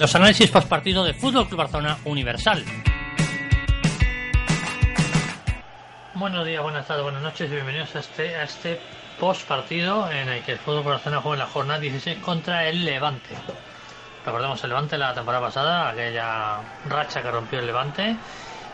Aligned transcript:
Los 0.00 0.14
análisis 0.14 0.50
post 0.50 0.66
partido 0.66 1.04
de 1.04 1.12
Fútbol 1.12 1.46
Club 1.46 1.58
Barcelona 1.58 1.98
Universal. 2.06 2.64
Buenos 6.14 6.46
días, 6.46 6.62
buenas 6.62 6.86
tardes, 6.86 7.02
buenas 7.02 7.20
noches 7.20 7.50
y 7.50 7.54
bienvenidos 7.54 7.94
a 7.94 7.98
este, 7.98 8.34
a 8.34 8.44
este 8.44 8.80
post 9.20 9.46
partido 9.46 10.10
en 10.10 10.30
el 10.30 10.42
que 10.42 10.52
el 10.52 10.58
Fútbol 10.58 10.80
Club 10.80 10.92
Barcelona 10.94 11.20
juega 11.20 11.34
en 11.34 11.38
la 11.40 11.52
jornada 11.52 11.80
16 11.80 12.18
contra 12.20 12.66
el 12.66 12.82
Levante. 12.82 13.36
Recordemos 14.24 14.64
el 14.64 14.70
Levante 14.70 14.96
la 14.96 15.12
temporada 15.12 15.44
pasada, 15.44 15.90
aquella 15.90 16.60
racha 16.88 17.20
que 17.20 17.30
rompió 17.30 17.58
el 17.58 17.66
Levante. 17.66 18.16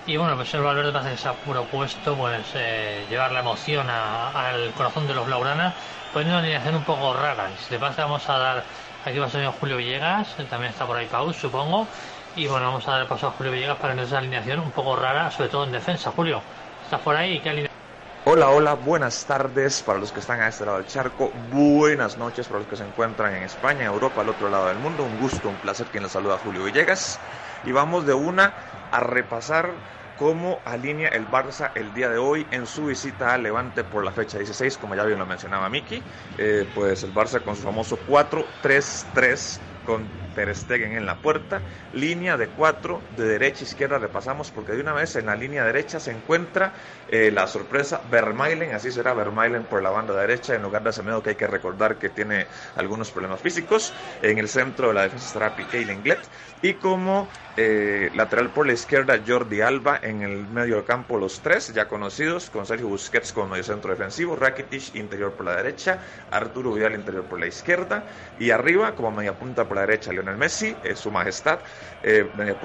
Y 0.06 0.16
bueno, 0.16 0.36
pues 0.36 0.54
el 0.54 0.60
Valverde 0.60 0.92
parece 0.92 1.10
que 1.10 1.16
se 1.16 1.28
ha 1.28 1.32
propuesto 1.32 2.14
pues, 2.14 2.46
eh, 2.54 3.04
llevar 3.10 3.32
la 3.32 3.40
emoción 3.40 3.90
al 3.90 4.70
corazón 4.74 5.08
de 5.08 5.14
los 5.14 5.26
Blaugrana, 5.26 5.74
poniendo 6.12 6.38
una 6.38 6.44
alineación 6.44 6.76
un 6.76 6.84
poco 6.84 7.12
rara. 7.14 7.50
Y 7.50 7.64
si 7.64 7.70
te 7.70 7.80
pasa, 7.80 8.04
vamos 8.04 8.28
a 8.28 8.38
dar 8.38 8.64
Aquí 9.06 9.20
va 9.20 9.26
a 9.26 9.30
ser 9.30 9.46
Julio 9.46 9.76
Villegas, 9.76 10.34
también 10.50 10.72
está 10.72 10.84
por 10.84 10.96
ahí 10.96 11.06
Paus, 11.06 11.36
supongo. 11.36 11.86
Y 12.34 12.48
bueno, 12.48 12.66
vamos 12.66 12.88
a 12.88 12.98
dar 12.98 13.06
paso 13.06 13.28
a 13.28 13.30
Julio 13.30 13.52
Villegas 13.52 13.78
para 13.78 13.94
que 13.94 14.02
esa 14.02 14.18
alineación 14.18 14.58
un 14.58 14.72
poco 14.72 14.96
rara, 14.96 15.30
sobre 15.30 15.48
todo 15.48 15.62
en 15.62 15.70
defensa. 15.70 16.10
Julio, 16.10 16.42
¿estás 16.82 17.00
por 17.02 17.14
ahí? 17.14 17.38
¿Qué 17.38 17.50
alineación? 17.50 17.76
Hola, 18.24 18.48
hola, 18.48 18.74
buenas 18.74 19.24
tardes 19.24 19.80
para 19.84 20.00
los 20.00 20.10
que 20.10 20.18
están 20.18 20.40
a 20.40 20.48
este 20.48 20.66
lado 20.66 20.78
del 20.78 20.88
charco, 20.88 21.30
buenas 21.52 22.18
noches 22.18 22.48
para 22.48 22.58
los 22.58 22.68
que 22.68 22.74
se 22.74 22.84
encuentran 22.84 23.32
en 23.32 23.44
España, 23.44 23.84
Europa, 23.84 24.22
al 24.22 24.28
otro 24.30 24.48
lado 24.48 24.66
del 24.66 24.78
mundo. 24.78 25.04
Un 25.04 25.20
gusto, 25.20 25.48
un 25.48 25.54
placer 25.54 25.86
quien 25.86 26.02
les 26.02 26.10
saluda 26.10 26.40
Julio 26.42 26.64
Villegas. 26.64 27.20
Y 27.64 27.70
vamos 27.70 28.06
de 28.06 28.14
una 28.14 28.54
a 28.90 28.98
repasar 28.98 29.70
cómo 30.18 30.58
alinea 30.64 31.08
el 31.08 31.26
Barça 31.28 31.70
el 31.74 31.92
día 31.94 32.08
de 32.08 32.18
hoy 32.18 32.46
en 32.50 32.66
su 32.66 32.86
visita 32.86 33.34
al 33.34 33.42
Levante 33.42 33.84
por 33.84 34.04
la 34.04 34.12
fecha 34.12 34.38
16, 34.38 34.78
como 34.78 34.94
ya 34.94 35.04
bien 35.04 35.18
lo 35.18 35.26
mencionaba 35.26 35.68
Miki. 35.68 36.02
Eh, 36.38 36.66
pues 36.74 37.02
el 37.02 37.12
Barça 37.12 37.42
con 37.42 37.54
su 37.54 37.62
famoso 37.62 37.98
4-3-3 38.06 39.58
con 39.84 40.25
Ter 40.36 40.54
Stegen 40.54 40.92
en 40.92 41.06
la 41.06 41.16
puerta, 41.16 41.62
línea 41.94 42.36
de 42.36 42.48
cuatro 42.48 43.00
de 43.16 43.24
derecha 43.24 43.64
a 43.64 43.68
izquierda 43.68 43.98
repasamos 43.98 44.50
porque 44.50 44.72
de 44.72 44.82
una 44.82 44.92
vez 44.92 45.16
en 45.16 45.26
la 45.26 45.34
línea 45.34 45.64
derecha 45.64 45.98
se 45.98 46.10
encuentra 46.10 46.74
eh, 47.08 47.30
la 47.32 47.46
sorpresa 47.46 48.02
Vermeilen, 48.10 48.74
así 48.74 48.92
será 48.92 49.14
Vermeilen 49.14 49.64
por 49.64 49.82
la 49.82 49.88
banda 49.88 50.14
derecha 50.14 50.54
en 50.54 50.62
lugar 50.62 50.82
de 50.84 50.92
Semedo 50.92 51.22
que 51.22 51.30
hay 51.30 51.36
que 51.36 51.46
recordar 51.46 51.96
que 51.96 52.10
tiene 52.10 52.46
algunos 52.76 53.10
problemas 53.10 53.40
físicos, 53.40 53.94
en 54.20 54.38
el 54.38 54.48
centro 54.48 54.88
de 54.88 54.94
la 54.94 55.02
defensa 55.02 55.26
estará 55.26 55.56
Piqué 55.56 55.80
y 55.80 55.84
Lenglet 55.86 56.20
y 56.62 56.74
como 56.74 57.28
eh, 57.56 58.10
lateral 58.14 58.50
por 58.50 58.66
la 58.66 58.74
izquierda 58.74 59.18
Jordi 59.26 59.62
Alba 59.62 59.98
en 60.02 60.20
el 60.20 60.46
medio 60.46 60.76
del 60.76 60.84
campo 60.84 61.16
los 61.16 61.40
tres 61.40 61.72
ya 61.72 61.88
conocidos 61.88 62.50
con 62.50 62.66
Sergio 62.66 62.88
Busquets 62.88 63.32
como 63.32 63.48
medio 63.48 63.64
centro 63.64 63.90
defensivo, 63.90 64.36
Rakitic 64.36 64.94
interior 64.94 65.32
por 65.32 65.46
la 65.46 65.56
derecha, 65.56 65.98
Arturo 66.30 66.72
Vidal 66.72 66.94
interior 66.94 67.24
por 67.24 67.40
la 67.40 67.46
izquierda 67.46 68.04
y 68.38 68.50
arriba 68.50 68.94
como 68.94 69.10
media 69.10 69.38
punta 69.38 69.64
por 69.64 69.76
la 69.76 69.82
derecha 69.82 70.12
Lionel 70.26 70.38
Messi, 70.38 70.76
es 70.82 70.98
su 70.98 71.10
majestad, 71.10 71.60
eh, 72.02 72.28
media 72.34 72.56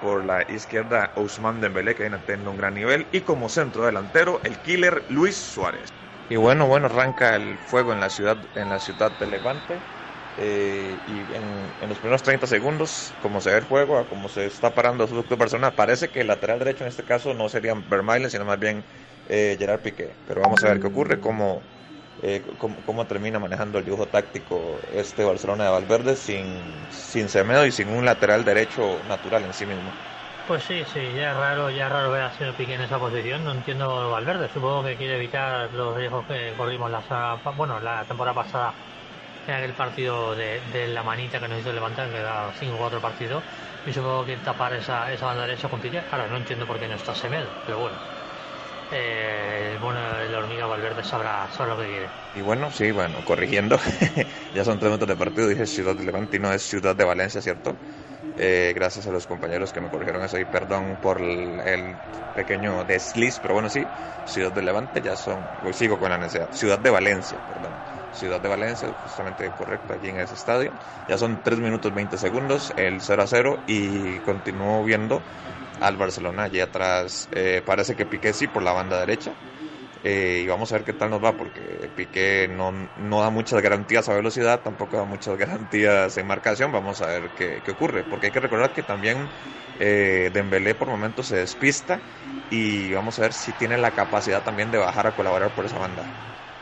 por 0.00 0.24
la 0.24 0.42
izquierda 0.50 1.10
Ousmane 1.16 1.60
Dembélé 1.60 1.94
que 1.94 2.02
viene 2.02 2.18
teniendo 2.26 2.50
un 2.50 2.58
gran 2.58 2.74
nivel 2.74 3.06
y 3.10 3.20
como 3.20 3.48
centro 3.48 3.86
delantero 3.86 4.40
el 4.44 4.56
killer 4.58 5.02
Luis 5.08 5.34
Suárez. 5.34 5.88
Y 6.28 6.36
bueno, 6.36 6.66
bueno, 6.66 6.86
arranca 6.86 7.34
el 7.36 7.56
fuego 7.56 7.92
en 7.92 8.00
la 8.00 8.10
ciudad, 8.10 8.36
en 8.54 8.68
la 8.68 8.78
ciudad 8.78 9.10
de 9.12 9.26
Levante. 9.26 9.78
Eh, 10.38 10.98
y 11.06 11.20
en, 11.34 11.88
los 11.88 11.98
primeros 11.98 12.22
30 12.22 12.46
segundos, 12.46 13.14
como 13.22 13.40
se 13.40 13.50
ve 13.50 13.56
el 13.56 13.64
juego, 13.64 14.04
como 14.10 14.28
se 14.28 14.44
está 14.44 14.74
parando 14.74 15.06
su 15.06 15.24
persona, 15.24 15.70
parece 15.70 16.08
que 16.08 16.20
el 16.20 16.26
lateral 16.26 16.58
derecho 16.58 16.84
en 16.84 16.88
este 16.88 17.04
caso 17.04 17.32
no 17.32 17.48
sería 17.48 17.72
Vermaelen, 17.88 18.30
sino 18.30 18.44
más 18.44 18.58
bien 18.58 18.84
eh, 19.28 19.56
Gerard 19.58 19.80
Piqué. 19.80 20.10
Pero 20.28 20.42
vamos 20.42 20.62
a 20.62 20.68
ver 20.68 20.80
qué 20.80 20.88
ocurre, 20.88 21.20
cómo, 21.20 21.62
eh, 22.22 22.42
cómo, 22.58 23.06
termina 23.06 23.38
manejando 23.38 23.78
el 23.78 23.84
dibujo 23.84 24.06
táctico 24.06 24.80
este 24.94 25.24
Barcelona 25.24 25.64
de 25.64 25.70
Valverde 25.70 26.16
sin, 26.16 26.44
sin 26.90 27.28
Semedo 27.28 27.66
y 27.66 27.72
sin 27.72 27.88
un 27.88 28.04
lateral 28.04 28.44
derecho 28.44 29.00
natural 29.08 29.44
en 29.44 29.52
sí 29.52 29.66
mismo. 29.66 29.90
Pues 30.46 30.62
sí, 30.62 30.84
sí, 30.84 31.00
ya 31.16 31.32
es 31.32 31.36
raro, 31.36 31.70
ya 31.70 31.86
es 31.86 31.92
raro 31.92 32.10
ver 32.12 32.22
a 32.22 32.32
señor 32.32 32.54
Piqué 32.54 32.74
en 32.74 32.82
esa 32.82 32.98
posición. 32.98 33.44
No 33.44 33.50
entiendo 33.50 34.10
Valverde. 34.10 34.48
Supongo 34.48 34.84
que 34.84 34.96
quiere 34.96 35.16
evitar 35.16 35.72
los 35.72 35.96
riesgos 35.96 36.24
que 36.26 36.52
corrimos 36.56 36.88
la, 36.88 37.40
bueno, 37.56 37.80
la 37.80 38.04
temporada 38.04 38.34
pasada 38.34 38.72
en 39.48 39.54
aquel 39.54 39.72
partido 39.74 40.34
de, 40.36 40.60
la 40.88 41.02
manita 41.02 41.40
que 41.40 41.48
nos 41.48 41.60
hizo 41.60 41.72
levantar, 41.72 42.08
que 42.10 42.18
era 42.18 42.52
5 42.52 42.74
o 42.74 42.78
4 42.78 43.00
partidos. 43.00 43.42
Y 43.86 43.92
supongo 43.92 44.24
que 44.24 44.36
tapar 44.36 44.74
esa, 44.74 45.12
esa 45.12 45.26
banda 45.26 45.46
derecha 45.46 45.68
con 45.68 45.80
Piqué. 45.80 46.00
Ahora 46.10 46.28
no 46.28 46.36
entiendo 46.36 46.64
por 46.66 46.78
qué 46.78 46.86
no 46.86 46.94
está 46.94 47.14
Semedo, 47.14 47.48
pero 47.66 47.80
bueno. 47.80 48.15
Eh, 48.92 49.78
bueno, 49.80 49.98
el 50.20 50.34
hormiga 50.34 50.66
Valverde 50.66 51.02
sabrá, 51.02 51.48
sabrá 51.50 51.74
lo 51.74 51.80
que 51.80 51.88
quiere. 51.88 52.08
Y 52.34 52.40
bueno, 52.40 52.70
sí, 52.70 52.90
bueno, 52.92 53.24
corrigiendo, 53.24 53.78
ya 54.54 54.64
son 54.64 54.78
tres 54.78 54.90
minutos 54.90 55.08
de 55.08 55.16
partido, 55.16 55.48
dije 55.48 55.66
Ciudad 55.66 55.96
de 55.96 56.04
Levante 56.04 56.36
y 56.36 56.40
no 56.40 56.52
es 56.52 56.62
Ciudad 56.62 56.94
de 56.94 57.04
Valencia, 57.04 57.40
¿cierto? 57.40 57.76
Eh, 58.38 58.72
gracias 58.74 59.06
a 59.06 59.10
los 59.10 59.26
compañeros 59.26 59.72
que 59.72 59.80
me 59.80 59.88
corrigieron 59.88 60.22
eso 60.22 60.38
y 60.38 60.44
perdón 60.44 60.98
por 61.00 61.20
el, 61.22 61.96
pequeño 62.34 62.84
desliz, 62.84 63.38
pero 63.40 63.54
bueno, 63.54 63.70
sí, 63.70 63.86
Ciudad 64.26 64.52
de 64.52 64.62
Levante 64.62 65.00
ya 65.00 65.16
son, 65.16 65.48
hoy 65.62 65.72
sigo 65.72 65.98
con 65.98 66.10
la 66.10 66.18
necesidad, 66.18 66.52
Ciudad 66.52 66.78
de 66.78 66.90
Valencia, 66.90 67.38
perdón, 67.48 67.72
Ciudad 68.12 68.38
de 68.38 68.48
Valencia, 68.48 68.88
justamente 69.02 69.50
correcto 69.52 69.94
aquí 69.94 70.08
en 70.08 70.20
ese 70.20 70.34
estadio, 70.34 70.70
ya 71.08 71.16
son 71.16 71.42
3 71.42 71.58
minutos 71.58 71.94
20 71.94 72.18
segundos, 72.18 72.74
el 72.76 73.00
0 73.00 73.22
a 73.22 73.26
0 73.26 73.58
y 73.66 74.18
continúo 74.20 74.84
viendo 74.84 75.22
al 75.80 75.96
Barcelona 75.96 76.44
allí 76.44 76.60
atrás, 76.60 77.28
eh, 77.32 77.62
parece 77.64 77.96
que 77.96 78.06
Piqué 78.06 78.32
sí 78.32 78.46
por 78.48 78.62
la 78.62 78.72
banda 78.72 78.98
derecha, 79.00 79.38
eh, 80.02 80.40
y 80.44 80.46
vamos 80.46 80.70
a 80.72 80.76
ver 80.76 80.84
qué 80.84 80.92
tal 80.94 81.10
nos 81.10 81.22
va, 81.24 81.36
porque 81.36 81.90
Piqué 81.94 82.48
no, 82.50 82.70
no, 82.94 83.20
da 83.22 83.30
muchas 83.30 83.60
garantías 83.62 84.08
a 84.08 84.14
velocidad, 84.14 84.62
tampoco 84.62 84.96
da 84.98 85.04
muchas 85.04 85.36
garantías 85.38 86.16
en 86.16 86.26
marcación. 86.26 86.70
Vamos 86.72 87.00
a 87.00 87.06
ver 87.08 87.32
qué, 87.34 87.62
qué 87.64 87.70
ocurre, 87.72 88.04
porque 88.04 88.26
hay 88.26 88.32
que 88.32 88.40
recordar 88.40 88.72
que 88.72 88.82
también 88.82 89.32
eh, 89.78 90.30
Dembélé 90.32 90.74
por 90.74 90.88
momentos 90.88 91.28
se 91.28 91.36
despista 91.36 92.04
y 92.48 92.92
vamos 92.92 93.18
a 93.18 93.22
ver 93.22 93.32
si 93.32 93.54
tiene 93.54 93.78
la 93.78 93.92
capacidad 93.94 94.42
también 94.44 94.70
de 94.70 94.78
bajar 94.78 95.06
a 95.06 95.14
colaborar 95.14 95.54
por 95.54 95.66
esa 95.66 95.78
banda. 95.78 96.12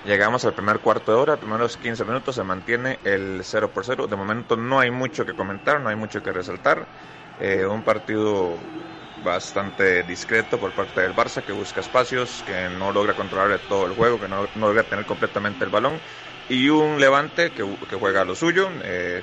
Llegamos 0.03 0.45
al 0.45 0.55
primer 0.55 0.81
cuarto 0.81 1.13
de 1.13 1.19
hora, 1.19 1.39
primeros 1.41 1.79
15 1.79 2.05
minutos 2.05 2.35
se 2.35 2.45
mantiene 2.45 3.01
el 3.05 3.41
0 3.43 3.73
por 3.73 3.85
0. 3.87 4.07
De 4.07 4.17
momento 4.17 4.57
no 4.57 4.79
hay 4.81 4.91
mucho 4.91 5.25
que 5.25 5.35
comentar, 5.35 5.81
no 5.81 5.89
hay 5.89 5.97
mucho 5.97 6.23
que 6.23 6.33
resaltar. 6.33 6.91
Eh, 7.37 7.67
un 7.67 7.83
partido 7.85 8.71
bastante 9.25 10.05
discreto 10.05 10.59
por 10.61 10.73
parte 10.73 11.01
del 11.01 11.15
Barça, 11.15 11.43
que 11.43 11.53
busca 11.53 11.81
espacios, 11.81 12.43
que 12.47 12.69
no 12.69 12.93
logra 12.93 13.15
controlar 13.15 13.59
todo 13.69 13.87
el 13.87 13.93
juego, 13.93 14.21
que 14.21 14.29
no, 14.29 14.49
logra 14.55 14.85
tener 14.85 15.07
completamente 15.07 15.65
el 15.65 15.71
balón, 15.71 15.99
y 16.49 16.69
un 16.69 17.01
Levante 17.01 17.51
que, 17.51 17.65
que 17.89 17.97
juega 17.97 18.21
a 18.21 18.25
lo 18.25 18.35
suyo, 18.35 18.69
eh, 18.85 19.23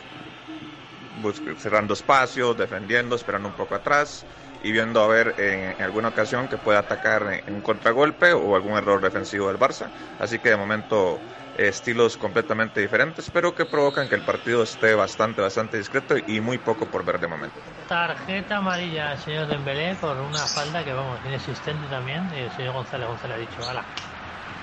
cerrando 1.58 1.94
espacios, 1.94 2.58
defendiendo, 2.58 3.16
esperando 3.16 3.48
un 3.50 3.56
poco 3.56 3.76
atrás 3.76 4.26
y 4.64 4.72
viendo 4.72 5.02
a 5.02 5.08
ver 5.08 5.36
en, 5.38 5.82
alguna 5.82 6.10
ocasión 6.10 6.48
que 6.48 6.58
pueda 6.58 6.80
atacar 6.80 7.42
en, 7.46 7.56
un 7.56 7.62
contragolpe 7.62 8.34
o 8.34 8.56
algún 8.56 8.74
error 8.74 9.02
defensivo 9.02 9.48
del 9.48 9.58
Barça. 9.58 9.90
Así 10.20 10.40
que 10.40 10.50
de 10.50 10.58
momento 10.58 11.20
estilos 11.58 12.18
completamente 12.18 12.82
diferentes, 12.82 13.30
pero 13.32 13.54
que 13.54 13.66
provocan 13.66 14.08
que 14.08 14.16
el 14.16 14.22
partido 14.22 14.64
esté 14.64 14.96
bastante, 14.96 15.42
bastante 15.42 15.78
discreto 15.78 16.16
y 16.18 16.40
muy 16.42 16.58
poco 16.58 16.86
por 16.86 17.06
ver 17.06 17.20
de 17.20 17.28
momento. 17.28 17.56
Tarjeta 17.88 18.58
amarilla 18.58 19.18
señor 19.18 19.48
Dembélé 19.48 19.96
por 19.96 20.16
una 20.18 20.46
falda 20.48 20.84
que, 20.84 20.94
vamos, 20.94 21.20
inexistente 21.26 21.88
también. 21.90 22.24
Y 22.36 22.40
el 22.40 22.52
señor 22.52 22.74
González 22.74 23.08
González 23.08 23.38
ha 23.38 23.40
dicho, 23.40 23.70
ala, 23.70 23.84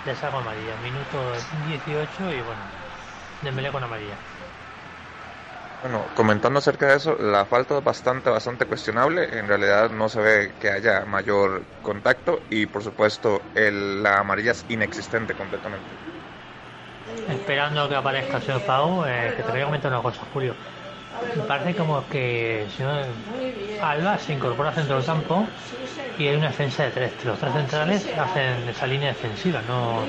le 0.07 0.15
saco 0.17 0.39
amarilla. 0.39 0.77
Minuto 0.83 1.33
18 1.69 2.33
y 2.33 2.41
bueno, 2.41 2.61
Dembélé 3.43 3.71
con 3.71 3.83
amarilla. 3.83 4.15
Bueno, 5.81 6.05
comentando 6.17 6.59
acerca 6.59 6.89
de 6.89 6.97
eso, 6.97 7.17
la 7.21 7.47
falta 7.47 7.79
es 7.79 7.85
bastante, 7.85 8.31
bastante 8.31 8.67
cuestionable. 8.67 9.39
En 9.39 9.47
realidad 9.47 9.91
no 9.91 10.09
se 10.09 10.21
ve 10.21 10.55
que 10.59 10.71
haya 10.71 11.05
mayor 11.05 11.63
contacto 11.83 12.41
y 12.51 12.67
por 12.67 12.83
supuesto 12.83 13.41
el, 13.55 14.03
la 14.03 14.19
amarilla 14.19 14.51
es 14.53 14.65
inexistente 14.69 15.35
completamente. 15.37 15.87
Esperando 17.29 17.89
que 17.89 17.95
aparezca 17.95 18.39
el 18.39 18.43
señor 18.43 18.63
Pau, 18.63 19.05
eh, 19.07 19.35
que 19.37 19.43
te 19.43 19.51
voy 19.51 19.61
a 19.61 19.65
comentar 19.65 19.93
una 19.93 20.03
cosa, 20.03 20.21
Julio. 20.33 20.55
Me 21.37 21.43
parece 21.43 21.75
como 21.75 22.07
que 22.09 22.63
el 22.63 22.71
señor 22.71 23.05
Alba 23.83 24.19
se 24.19 24.33
incorpora 24.33 24.71
al 24.71 24.75
centro 24.75 24.97
del 24.97 25.05
campo 25.05 25.47
y 26.19 26.27
hay 26.27 26.37
una 26.37 26.49
defensa 26.49 26.85
de 26.85 26.91
tres. 26.91 27.13
Los 27.25 27.39
tres 27.39 27.53
centrales 27.53 28.07
hacen 28.17 28.69
esa 28.69 28.87
línea 28.87 29.09
defensiva. 29.09 29.61
No, 29.67 30.01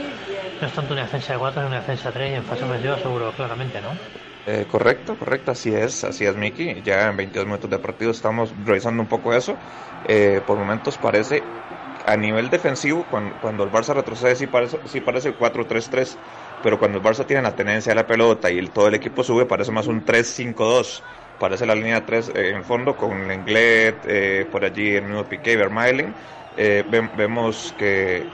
no 0.62 0.68
es 0.68 0.74
tanto 0.74 0.94
una 0.94 1.04
defensa 1.04 1.34
de 1.34 1.40
4 1.40 1.62
es 1.62 1.68
una 1.68 1.78
defensa 1.78 2.10
de 2.10 2.14
3 2.14 2.32
y 2.32 2.36
en 2.36 2.44
fase 2.44 2.64
ofensiva 2.64 2.98
seguro, 2.98 3.32
claramente, 3.32 3.82
¿no? 3.82 3.90
Eh, 4.46 4.66
correcto, 4.70 5.16
correcto, 5.18 5.52
así 5.52 5.74
es, 5.74 6.04
así 6.04 6.26
es 6.26 6.36
Miki. 6.36 6.82
Ya 6.82 7.10
en 7.10 7.18
22 7.18 7.46
minutos 7.46 7.70
de 7.70 7.80
partido 7.80 8.12
estamos 8.12 8.54
revisando 8.66 9.02
un 9.02 9.08
poco 9.08 9.34
eso. 9.34 9.56
Eh, 10.06 10.42
por 10.46 10.58
momentos 10.58 10.98
parece, 10.98 11.44
a 12.06 12.18
nivel 12.18 12.50
defensivo, 12.50 13.06
cuando, 13.10 13.36
cuando 13.42 13.64
el 13.64 13.72
Barça 13.72 13.94
retrocede 13.94 14.36
sí 14.36 14.48
parece, 14.48 14.80
sí 14.86 15.02
parece 15.02 15.38
4-3-3, 15.38 16.18
pero 16.64 16.80
cuando 16.80 16.98
el 16.98 17.04
Barça 17.04 17.26
tiene 17.26 17.42
la 17.42 17.56
tenencia 17.56 17.92
de 17.92 17.96
la 17.96 18.08
pelota 18.08 18.52
y 18.52 18.66
todo 18.68 18.88
el 18.88 18.96
equipo 18.96 19.24
sube 19.24 19.46
parece 19.46 19.72
más 19.72 19.88
un 19.88 20.06
3-5-2. 20.06 21.02
Parece 21.40 21.66
la 21.66 21.76
línea 21.76 22.06
3 22.06 22.32
eh, 22.36 22.52
en 22.54 22.64
fondo 22.64 22.98
con 22.98 23.28
Lenglet, 23.28 23.96
eh, 24.06 24.46
por 24.52 24.66
allí 24.66 24.96
el 24.96 25.04
mismo 25.04 25.24
Piqué, 25.24 25.56
Vermaelen. 25.56 26.14
Eh, 26.58 26.84
vemos 27.16 27.74
que 27.78 28.26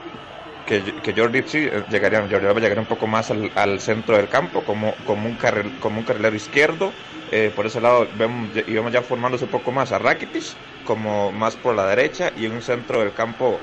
que, 0.66 1.14
Jordi 1.16 1.42
sí 1.46 1.68
llegaría, 1.88 2.20
Jordi 2.20 2.46
Alba 2.46 2.60
llegaría 2.60 2.80
un 2.80 2.88
poco 2.88 3.06
más 3.06 3.30
al, 3.30 3.80
centro 3.80 4.16
del 4.16 4.28
campo 4.28 4.64
como, 4.64 4.94
como, 5.06 5.28
un, 5.28 5.36
carril, 5.36 5.78
como 5.80 6.00
un 6.00 6.04
carrilero 6.04 6.34
izquierdo. 6.34 6.92
Eh, 7.30 7.52
por 7.54 7.66
ese 7.66 7.80
lado 7.80 8.06
vemos, 8.18 8.50
y 8.54 8.72
vemos 8.72 8.92
ya 8.92 9.02
formándose 9.02 9.44
un 9.44 9.50
poco 9.50 9.72
más 9.72 9.92
a 9.92 9.98
Rakitic 9.98 10.44
como 10.84 11.32
más 11.32 11.56
por 11.56 11.74
la 11.74 11.86
derecha 11.86 12.32
y 12.36 12.46
un 12.46 12.62
centro 12.62 13.00
del 13.00 13.12
campo 13.12 13.58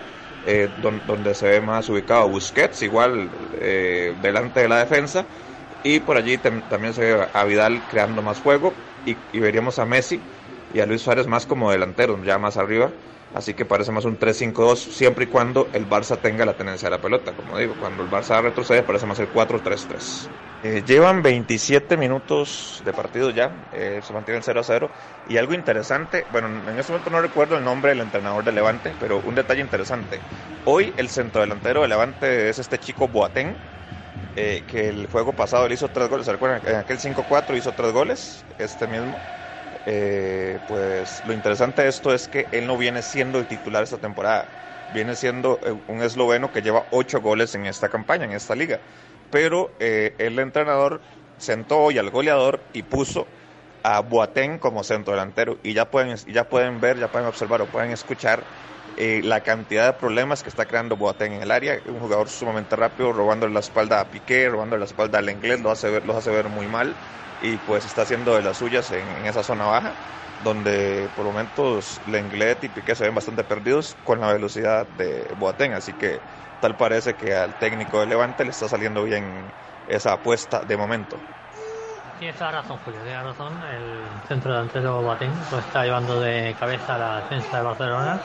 eh, 0.45 0.69
don, 0.77 1.05
donde 1.05 1.33
se 1.35 1.47
ve 1.47 1.61
más 1.61 1.89
ubicado 1.89 2.27
Busquets, 2.29 2.81
igual 2.81 3.29
eh, 3.53 4.15
delante 4.17 4.61
de 4.61 4.67
la 4.69 4.79
defensa. 4.79 5.27
Y 5.83 5.99
por 6.01 6.17
allí 6.17 6.37
también 6.37 6.93
se 6.93 7.01
ve 7.01 7.27
a 7.33 7.43
Vidal 7.45 7.87
creando 7.87 8.21
más 8.21 8.39
juego 8.39 8.73
y, 9.05 9.17
y 9.31 9.39
veríamos 9.39 9.79
a 9.79 9.85
Messi 9.85 10.21
y 10.69 10.79
a 10.79 10.85
Luis 10.85 11.01
Suárez 11.01 11.27
más 11.27 11.45
como 11.45 11.71
delanteros, 11.71 12.23
ya 12.25 12.37
más 12.37 12.57
arriba. 12.57 12.93
Así 13.33 13.55
que 13.55 13.65
parece 13.65 13.91
más 13.91 14.05
un 14.05 14.17
3-5-2 14.19 14.77
siempre 14.77 15.25
y 15.25 15.27
cuando 15.27 15.69
el 15.73 15.89
Barça 15.89 16.21
tenga 16.21 16.45
la 16.45 16.55
tenencia 16.55 16.87
de 16.87 16.91
la 16.95 17.01
pelota. 17.01 17.33
Como 17.35 17.57
digo, 17.57 17.75
cuando 17.79 18.03
el 18.03 18.09
Barça 18.09 18.41
retrocede 18.41 18.83
parece 18.83 19.07
más 19.07 19.19
el 19.19 19.29
4-3-3. 19.31 20.31
Eh, 20.61 20.83
llevan 20.85 21.21
27 21.23 21.97
minutos 21.97 22.81
de 22.85 22.93
partido 22.93 23.31
ya, 23.31 23.67
eh, 23.71 23.99
se 24.03 24.13
mantiene 24.13 24.37
el 24.37 24.43
0-0. 24.43 24.91
Y 25.25 25.37
algo 25.37 25.53
interesante, 25.55 26.27
bueno, 26.29 26.47
en 26.69 26.79
este 26.79 26.91
momento 26.93 27.09
no 27.09 27.21
recuerdo 27.21 27.57
el 27.57 27.63
nombre 27.63 27.89
del 27.89 28.01
entrenador 28.01 28.43
de 28.43 28.51
Levante, 28.53 28.95
pero 28.97 29.19
un 29.21 29.35
detalle 29.35 29.61
interesante. 29.61 30.23
Hoy 30.63 30.93
el 30.97 31.09
centrodelantero 31.09 31.81
de 31.81 31.87
Levante 31.89 32.49
es 32.49 32.59
este 32.59 32.79
chico 32.79 33.07
Boateng, 33.09 33.59
eh, 34.35 34.63
que 34.67 34.89
el 34.89 35.07
juego 35.07 35.35
pasado 35.35 35.67
le 35.67 35.75
hizo 35.75 35.91
tres 35.91 36.09
goles. 36.09 36.25
¿Se 36.25 36.31
recuerdan? 36.31 36.61
En 36.65 36.75
aquel 36.77 36.99
5-4 36.99 37.57
hizo 37.57 37.73
tres 37.75 37.91
goles, 37.91 38.45
este 38.57 38.87
mismo 38.87 39.23
eh, 39.85 40.61
pues 40.65 41.23
lo 41.25 41.33
interesante 41.33 41.81
de 41.83 41.89
esto 41.89 42.13
es 42.13 42.27
que 42.27 42.49
él 42.51 42.67
no 42.67 42.77
viene 42.77 43.01
siendo 43.01 43.39
el 43.39 43.47
titular 43.47 43.83
esta 43.83 43.99
temporada. 43.99 44.53
Viene 44.87 45.15
siendo 45.15 45.59
eh, 45.65 45.71
un 45.87 46.01
esloveno 46.01 46.51
que 46.51 46.61
lleva 46.61 46.87
ocho 46.91 47.21
goles 47.21 47.55
en 47.55 47.65
esta 47.65 47.89
campaña, 47.89 48.25
en 48.25 48.31
esta 48.33 48.55
liga. 48.55 48.81
Pero 49.29 49.75
eh, 49.79 50.15
el 50.19 50.39
entrenador 50.39 51.01
sentó 51.37 51.79
hoy 51.79 51.97
al 51.97 52.09
goleador 52.11 52.69
y 52.73 52.83
puso 52.83 53.33
a 53.83 54.01
Boateng 54.01 54.59
como 54.59 54.83
centro 54.83 55.13
delantero. 55.13 55.59
Y 55.63 55.73
ya 55.73 55.89
pueden, 55.91 56.15
ya 56.27 56.49
pueden 56.49 56.79
ver, 56.79 56.97
ya 56.99 57.11
pueden 57.11 57.27
observar 57.27 57.61
o 57.61 57.71
pueden 57.71 57.91
escuchar 57.91 58.47
eh, 58.95 59.21
la 59.23 59.41
cantidad 59.43 59.85
de 59.87 59.93
problemas 59.93 60.43
que 60.43 60.49
está 60.49 60.65
creando 60.67 60.97
Boateng 60.97 61.33
en 61.33 61.41
el 61.43 61.51
área. 61.51 61.81
Un 61.85 61.99
jugador 61.99 62.29
sumamente 62.29 62.75
rápido, 62.75 63.11
robando 63.11 63.47
la 63.47 63.59
espalda 63.59 63.99
a 63.99 64.09
Piqué, 64.11 64.47
robando 64.49 64.77
la 64.77 64.85
espalda 64.85 65.19
al 65.19 65.29
inglés, 65.29 65.61
lo 65.61 65.71
hace 65.71 66.01
los 66.01 66.15
hace 66.15 66.31
ver 66.31 66.49
muy 66.49 66.67
mal 66.67 66.97
y 67.43 67.57
pues 67.57 67.85
está 67.85 68.03
haciendo 68.03 68.35
de 68.35 68.41
las 68.41 68.57
suyas 68.57 68.89
en, 68.91 69.09
en 69.09 69.25
esa 69.25 69.43
zona 69.43 69.65
baja, 69.65 69.93
donde 70.39 71.09
por 71.13 71.25
momentos 71.25 72.01
Lenglet 72.05 72.63
y 72.63 72.69
Piqué 72.69 72.95
se 72.95 73.03
ven 73.03 73.13
bastante 73.13 73.43
perdidos 73.43 73.95
con 74.03 74.21
la 74.21 74.31
velocidad 74.31 74.87
de 74.87 75.27
Boateng, 75.35 75.73
así 75.73 75.93
que 75.93 76.21
tal 76.61 76.77
parece 76.77 77.15
que 77.15 77.35
al 77.35 77.55
técnico 77.55 77.99
de 77.99 78.07
Levante 78.07 78.45
le 78.45 78.51
está 78.51 78.69
saliendo 78.69 79.03
bien 79.03 79.51
esa 79.85 80.13
apuesta 80.13 80.61
de 80.61 80.77
momento. 80.77 81.17
Tienes 82.17 82.37
toda 82.37 82.51
razón, 82.51 82.77
Julio, 82.85 83.01
tienes 83.01 83.23
razón. 83.23 83.61
El 83.63 84.27
centro 84.29 84.53
delantero 84.53 85.01
Boateng 85.01 85.33
lo 85.51 85.59
está 85.59 85.83
llevando 85.83 86.21
de 86.21 86.55
cabeza 86.57 86.95
a 86.95 86.97
la 86.97 87.15
defensa 87.17 87.57
de 87.57 87.63
Barcelona. 87.63 88.21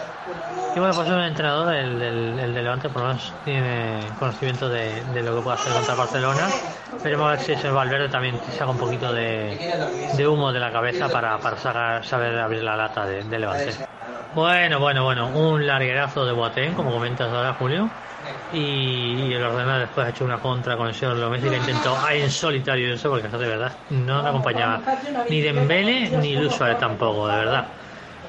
Y 0.76 0.79
bueno, 0.79 0.94
pues 0.94 1.09
un 1.09 1.21
entrenador, 1.21 1.75
el, 1.75 2.00
el, 2.00 2.38
el 2.38 2.55
de 2.55 2.62
Levante, 2.62 2.88
por 2.88 3.03
lo 3.03 3.09
menos 3.09 3.35
tiene 3.44 3.99
conocimiento 4.21 4.69
de, 4.69 5.03
de, 5.06 5.23
lo 5.23 5.35
que 5.37 5.43
puede 5.43 5.56
hacer 5.56 5.73
contra 5.73 5.94
Barcelona. 5.97 6.49
Veremos 7.02 7.26
a 7.26 7.31
ver 7.31 7.40
si 7.40 7.52
ese 7.52 7.70
Valverde 7.70 8.08
también 8.08 8.40
saca 8.50 8.70
un 8.70 8.79
poquito 8.79 9.12
de, 9.12 9.56
de 10.17 10.26
humo 10.26 10.52
de 10.52 10.58
la 10.58 10.73
cabeza 10.73 11.08
para, 11.08 11.38
para 11.38 11.56
sacar, 11.56 12.05
saber 12.05 12.38
abrir 12.38 12.62
la 12.62 12.76
lata 12.76 13.06
de, 13.06 13.38
Levante. 13.38 13.73
Bueno, 14.35 14.81
bueno, 14.81 15.05
bueno, 15.05 15.29
un 15.29 15.67
larguerazo 15.67 16.25
de 16.25 16.32
Boateng, 16.32 16.75
como 16.75 16.90
comentas 16.90 17.32
ahora, 17.32 17.55
Julio. 17.55 17.88
Y, 18.52 19.32
el 19.32 19.43
ordenador 19.43 19.81
después 19.81 20.06
ha 20.06 20.11
hecho 20.11 20.25
una 20.25 20.38
contra 20.38 20.76
con 20.76 20.90
lo 20.90 21.31
Messi 21.31 21.49
que 21.49 21.56
intentó 21.56 21.96
en 22.11 22.31
solitario 22.31 22.93
eso 22.93 23.11
porque 23.11 23.29
de 23.29 23.46
verdad 23.46 23.73
no 23.90 24.23
le 24.23 24.29
acompañaba 24.29 24.81
ni 25.31 25.40
Dembele 25.40 26.11
ni 26.19 26.35
Luis 26.35 26.52
Suárez 26.52 26.79
tampoco 26.79 27.29
de 27.29 27.37
verdad. 27.37 27.67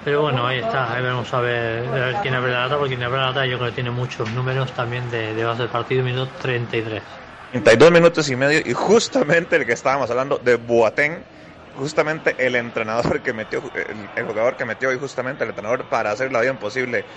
Pero 0.06 0.22
bueno 0.22 0.46
ahí 0.46 0.60
está 0.60 0.94
ahí 0.94 1.04
vamos 1.04 1.34
a 1.34 1.42
ver, 1.42 1.88
a 1.88 1.92
ver 1.92 2.16
quién 2.22 2.36
abre 2.36 2.52
la 2.52 2.60
data 2.60 2.78
porque 2.78 2.96
quien 2.96 3.04
abre 3.04 3.20
la 3.20 3.28
data 3.28 3.46
yo 3.46 3.58
creo 3.58 3.70
que 3.70 3.76
tiene 3.76 3.92
muchos 3.92 4.30
números 4.32 4.72
también 4.74 5.10
de, 5.10 5.34
de 5.34 5.44
base 5.44 5.64
del 5.64 5.72
partido 5.72 6.04
minuto 6.04 6.32
33 6.42 7.02
32 7.52 7.92
minutos 7.92 8.30
y 8.30 8.36
medio 8.36 8.62
y 8.64 8.74
justamente 8.74 9.56
el 9.56 9.66
que 9.66 9.74
estábamos 9.74 10.10
hablando 10.12 10.38
de 10.38 10.56
Boateng 10.56 11.26
justamente 11.72 12.36
el 12.46 12.56
entrenador 12.56 13.22
que 13.24 13.34
metió 13.34 13.72
el, 13.74 14.12
el 14.16 14.26
jugador 14.26 14.56
que 14.56 14.66
metió 14.66 14.94
y 14.94 15.00
justamente 15.00 15.44
el 15.44 15.50
entrenador 15.52 15.88
para 15.90 16.12
hacer 16.12 16.32
la 16.32 16.42
vida 16.42 16.52
imposible 16.52 17.08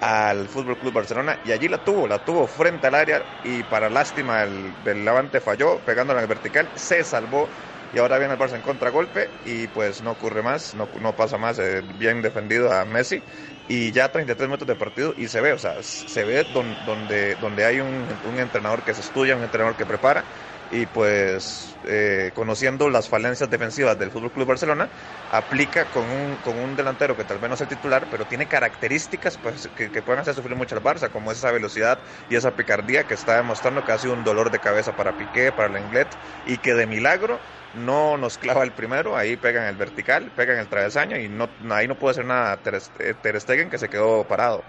al 0.00 0.48
Fútbol 0.48 0.78
Club 0.78 0.92
Barcelona 0.94 1.38
y 1.44 1.52
allí 1.52 1.68
la 1.68 1.78
tuvo, 1.84 2.08
la 2.08 2.24
tuvo 2.24 2.46
frente 2.48 2.86
al 2.86 2.94
área 2.94 3.26
y 3.42 3.64
para 3.64 3.90
lástima 3.90 4.42
el, 4.42 4.82
del 4.82 5.04
Levante 5.04 5.40
falló, 5.40 5.84
pegándola 5.84 6.20
en 6.20 6.24
el 6.24 6.28
vertical, 6.28 6.70
se 6.74 7.04
salvó 7.04 7.52
y 7.92 7.98
ahora 7.98 8.18
viene 8.18 8.34
el 8.34 8.40
Barça 8.40 8.56
en 8.56 8.62
contragolpe 8.62 9.38
y 9.44 9.68
pues 9.68 10.02
no 10.02 10.12
ocurre 10.12 10.42
más, 10.42 10.74
no, 10.74 10.90
no 11.00 11.14
pasa 11.14 11.38
más, 11.38 11.58
eh, 11.58 11.82
bien 11.82 12.22
defendido 12.22 12.72
a 12.72 12.84
Messi 12.84 13.24
y 13.66 13.92
ya 13.92 14.12
33 14.12 14.48
minutos 14.48 14.66
de 14.68 14.76
partido 14.76 15.14
y 15.16 15.28
se 15.28 15.40
ve, 15.40 15.52
o 15.52 15.58
sea, 15.58 15.82
se 15.82 16.24
ve 16.24 16.44
don, 16.44 16.84
donde, 16.84 17.36
donde 17.36 17.64
hay 17.64 17.80
un, 17.80 18.18
un 18.22 18.38
entrenador 18.38 18.84
que 18.84 18.94
se 18.94 19.00
estudia, 19.00 19.36
un 19.36 19.42
entrenador 19.44 19.76
que 19.76 19.86
prepara 19.86 20.28
y 20.70 20.86
pues 20.86 21.76
eh, 21.84 22.30
conociendo 22.34 22.88
las 22.88 23.08
falencias 23.08 23.50
defensivas 23.50 23.98
del 23.98 24.10
Fútbol 24.10 24.32
Club 24.32 24.48
Barcelona 24.48 24.88
aplica 25.30 25.90
con 25.90 26.04
un, 26.10 26.36
con 26.36 26.58
un 26.58 26.76
delantero 26.76 27.16
que 27.16 27.24
tal 27.24 27.38
vez 27.38 27.50
no 27.50 27.56
sea 27.56 27.66
titular 27.66 28.08
pero 28.10 28.26
tiene 28.26 28.46
características 28.46 29.36
pues, 29.38 29.68
que, 29.68 29.90
pueden 30.02 30.20
hacer 30.20 30.34
sufrir 30.34 30.56
mucho 30.56 30.76
al 30.76 30.82
Barça 30.82 31.10
como 31.10 31.32
esa 31.32 31.50
velocidad 31.50 31.98
y 32.28 32.36
esa 32.36 32.52
picardía 32.52 33.04
que 33.04 33.14
está 33.14 33.36
demostrando 33.36 33.84
que 33.84 33.92
ha 33.92 33.98
sido 33.98 34.14
un 34.14 34.24
dolor 34.24 34.50
de 34.50 34.58
cabeza 34.58 34.92
para 34.92 35.16
Piqué, 35.16 35.52
para 35.52 35.68
Lenglet 35.68 36.08
y 36.46 36.58
que 36.58 36.74
de 36.74 36.86
milagro 36.86 37.40
no 37.72 38.16
nos 38.16 38.38
clava 38.38 38.62
el 38.62 38.72
primero, 38.72 39.16
ahí 39.16 39.36
pega 39.36 39.62
en 39.62 39.68
el 39.68 39.76
vertical, 39.76 40.30
pega 40.34 40.54
en 40.54 40.60
el 40.60 40.68
travesaño 40.68 41.18
y 41.18 41.28
no, 41.28 41.48
ahí 41.70 41.88
no 41.88 41.98
puede 41.98 42.12
hacer 42.12 42.24
nada 42.24 42.56
Ter, 42.62 42.80
Ter 43.20 43.40
Stegen 43.40 43.70
que 43.70 43.78
se 43.78 43.88
quedó 43.88 44.26
parado. 44.26 44.64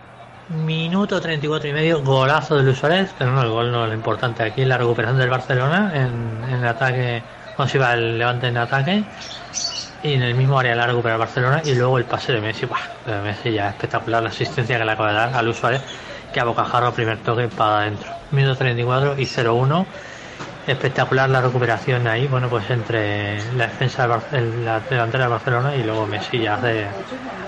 Minuto 0.50 1.20
34 1.20 1.70
y 1.70 1.74
medio, 1.74 2.04
golazo 2.04 2.56
de 2.56 2.62
Luis 2.62 2.78
Suárez, 2.78 3.12
pero 3.18 3.32
no, 3.32 3.42
el 3.42 3.50
gol 3.50 3.72
no 3.72 3.88
lo 3.88 3.94
importante 3.96 4.44
aquí, 4.44 4.64
la 4.64 4.78
recuperación 4.78 5.18
del 5.18 5.30
Barcelona 5.30 5.92
en, 5.96 6.54
el 6.54 6.68
ataque, 6.68 7.24
cuando 7.56 7.72
se 7.72 7.78
iba 7.80 7.92
el 7.94 8.20
levante 8.20 8.48
en 8.48 8.58
ataque, 8.58 9.04
y 10.04 10.14
en 10.14 10.22
el 10.22 10.36
mismo 10.36 10.60
área 10.60 10.76
la 10.76 10.86
recupera 10.86 11.16
el 11.16 11.20
Barcelona, 11.20 11.64
y 11.66 11.74
luego 11.74 11.98
el 11.98 12.06
pase 12.06 12.32
de 12.32 12.42
Messi, 12.42 12.68
bah, 12.68 12.78
de 13.08 13.22
Messi 13.22 13.54
ya 13.54 13.70
espectacular, 13.70 14.22
la 14.22 14.30
asistencia 14.30 14.78
que 14.78 14.86
le 14.86 14.92
acaba 14.92 15.10
de 15.10 15.16
dar 15.16 15.34
a 15.34 15.42
Luis 15.42 15.58
Suárez, 15.58 15.82
que 16.32 16.40
a 16.40 16.44
bocajarro 16.44 16.94
primer 16.94 17.18
toque 17.24 17.48
para 17.48 17.80
adentro. 17.80 18.12
Minuto 18.30 18.56
34 18.56 19.18
y 19.18 19.26
0-1, 19.26 19.86
espectacular 20.68 21.28
la 21.28 21.42
recuperación 21.42 22.06
ahí, 22.06 22.28
bueno, 22.28 22.50
pues 22.50 22.70
entre 22.70 23.38
la 23.56 23.66
defensa, 23.66 24.08
del, 24.32 24.64
la 24.64 24.80
delantera 24.80 25.24
de 25.24 25.30
Barcelona 25.32 25.76
y 25.76 25.82
luego 25.82 26.06
Messi 26.06 26.38
ya 26.38 26.54
hace, 26.54 26.86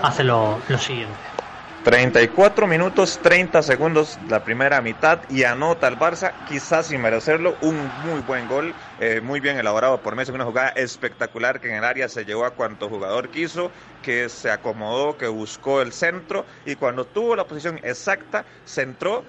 hace 0.02 0.24
lo, 0.24 0.60
lo 0.68 0.80
siguiente. 0.80 1.37
34 1.84 2.68
minutos 2.68 3.22
30 3.22 3.62
segundos 3.64 4.20
la 4.28 4.44
primera 4.44 4.82
mitad 4.82 5.22
y 5.30 5.44
anota 5.44 5.88
el 5.88 5.98
Barça, 5.98 6.36
quizás 6.44 6.88
sin 6.88 7.02
merecerlo, 7.02 7.58
un 7.62 7.94
muy 8.02 8.22
buen 8.22 8.48
gol, 8.48 8.76
eh, 8.98 9.22
muy 9.22 9.40
bien 9.40 9.58
elaborado 9.58 10.02
por 10.02 10.16
Messi, 10.16 10.32
una 10.32 10.46
jugada 10.46 10.70
espectacular 10.70 11.60
que 11.60 11.70
en 11.70 11.76
el 11.76 11.84
área 11.84 12.10
se 12.10 12.26
llevó 12.26 12.46
a 12.46 12.56
cuanto 12.56 12.90
jugador 12.90 13.30
quiso, 13.30 13.72
que 14.02 14.30
se 14.30 14.50
acomodó, 14.52 15.18
que 15.18 15.28
buscó 15.28 15.82
el 15.82 15.94
centro 15.94 16.46
y 16.66 16.76
cuando 16.76 17.08
tuvo 17.08 17.36
la 17.36 17.48
posición 17.48 17.80
exacta, 17.84 18.46
centró 18.66 19.26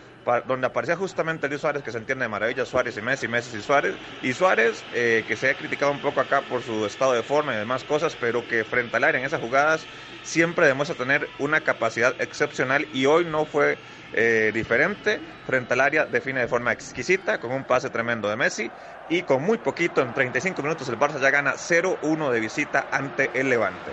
donde 0.46 0.66
aparecía 0.66 0.96
justamente 0.96 1.48
Luis 1.48 1.60
Suárez, 1.62 1.82
que 1.82 1.90
se 1.90 1.98
entiende 1.98 2.24
de 2.24 2.28
maravilla, 2.28 2.66
Suárez 2.66 2.96
y 2.98 3.02
Messi, 3.02 3.28
Messi 3.28 3.56
y 3.56 3.62
Suárez, 3.62 3.98
y 4.20 4.34
Suárez, 4.34 4.86
eh, 4.90 5.24
que 5.26 5.36
se 5.36 5.48
ha 5.48 5.56
criticado 5.56 5.90
un 5.90 6.00
poco 6.00 6.20
acá 6.20 6.46
por 6.46 6.62
su 6.62 6.84
estado 6.84 7.12
de 7.14 7.22
forma 7.22 7.54
y 7.54 7.56
demás 7.56 7.84
cosas, 7.84 8.16
pero 8.16 8.46
que 8.46 8.64
frente 8.64 8.96
al 8.98 9.04
área 9.04 9.20
en 9.20 9.26
esas 9.26 9.40
jugadas 9.40 9.88
siempre 10.20 10.66
demuestra 10.66 10.96
tener 10.96 11.32
una 11.38 11.62
capacidad 11.62 12.14
excepcional 12.20 12.88
y 12.92 13.06
hoy 13.06 13.24
no 13.24 13.46
fue 13.46 13.80
eh, 14.12 14.50
diferente, 14.54 15.20
frente 15.46 15.74
al 15.74 15.80
área 15.80 16.06
define 16.06 16.40
de 16.40 16.48
forma 16.48 16.72
exquisita, 16.72 17.38
con 17.38 17.52
un 17.52 17.64
pase 17.64 17.90
tremendo 17.90 18.28
de 18.28 18.36
Messi, 18.36 18.70
y 19.08 19.22
con 19.22 19.42
muy 19.42 19.58
poquito, 19.58 20.02
en 20.02 20.12
35 20.12 20.62
minutos 20.62 20.88
el 20.88 20.98
Barça 20.98 21.20
ya 21.20 21.30
gana 21.30 21.54
0-1 21.54 22.30
de 22.30 22.40
visita 22.40 22.86
ante 22.90 23.30
el 23.34 23.50
Levante. 23.50 23.90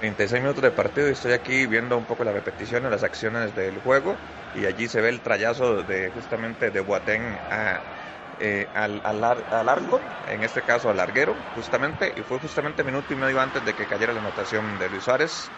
36 0.00 0.42
minutos 0.42 0.62
de 0.62 0.70
partido 0.70 1.08
y 1.08 1.12
estoy 1.12 1.32
aquí 1.32 1.66
viendo 1.66 1.96
un 1.96 2.04
poco 2.04 2.22
las 2.22 2.34
repeticiones, 2.34 2.90
las 2.90 3.02
acciones 3.02 3.54
del 3.56 3.78
juego 3.80 4.16
y 4.54 4.64
allí 4.64 4.86
se 4.86 5.00
ve 5.00 5.08
el 5.08 5.20
trayazo 5.20 5.82
de 5.82 6.10
justamente 6.10 6.70
de 6.70 6.80
Boateng 6.80 7.22
a 7.50 7.80
eh, 8.40 8.68
al, 8.72 9.00
al, 9.04 9.68
arco, 9.68 10.00
en 10.28 10.44
este 10.44 10.62
caso 10.62 10.88
al 10.88 10.98
larguero, 10.98 11.34
justamente, 11.56 12.12
y 12.16 12.22
fue 12.22 12.38
justamente 12.38 12.84
minuto 12.84 13.12
y 13.12 13.16
medio 13.16 13.40
antes 13.40 13.64
de 13.64 13.74
que 13.74 13.86
cayera 13.86 14.12
la 14.12 14.20
anotación 14.20 14.78
de 14.78 14.88
Luis 14.88 15.02
Suárez. 15.02 15.50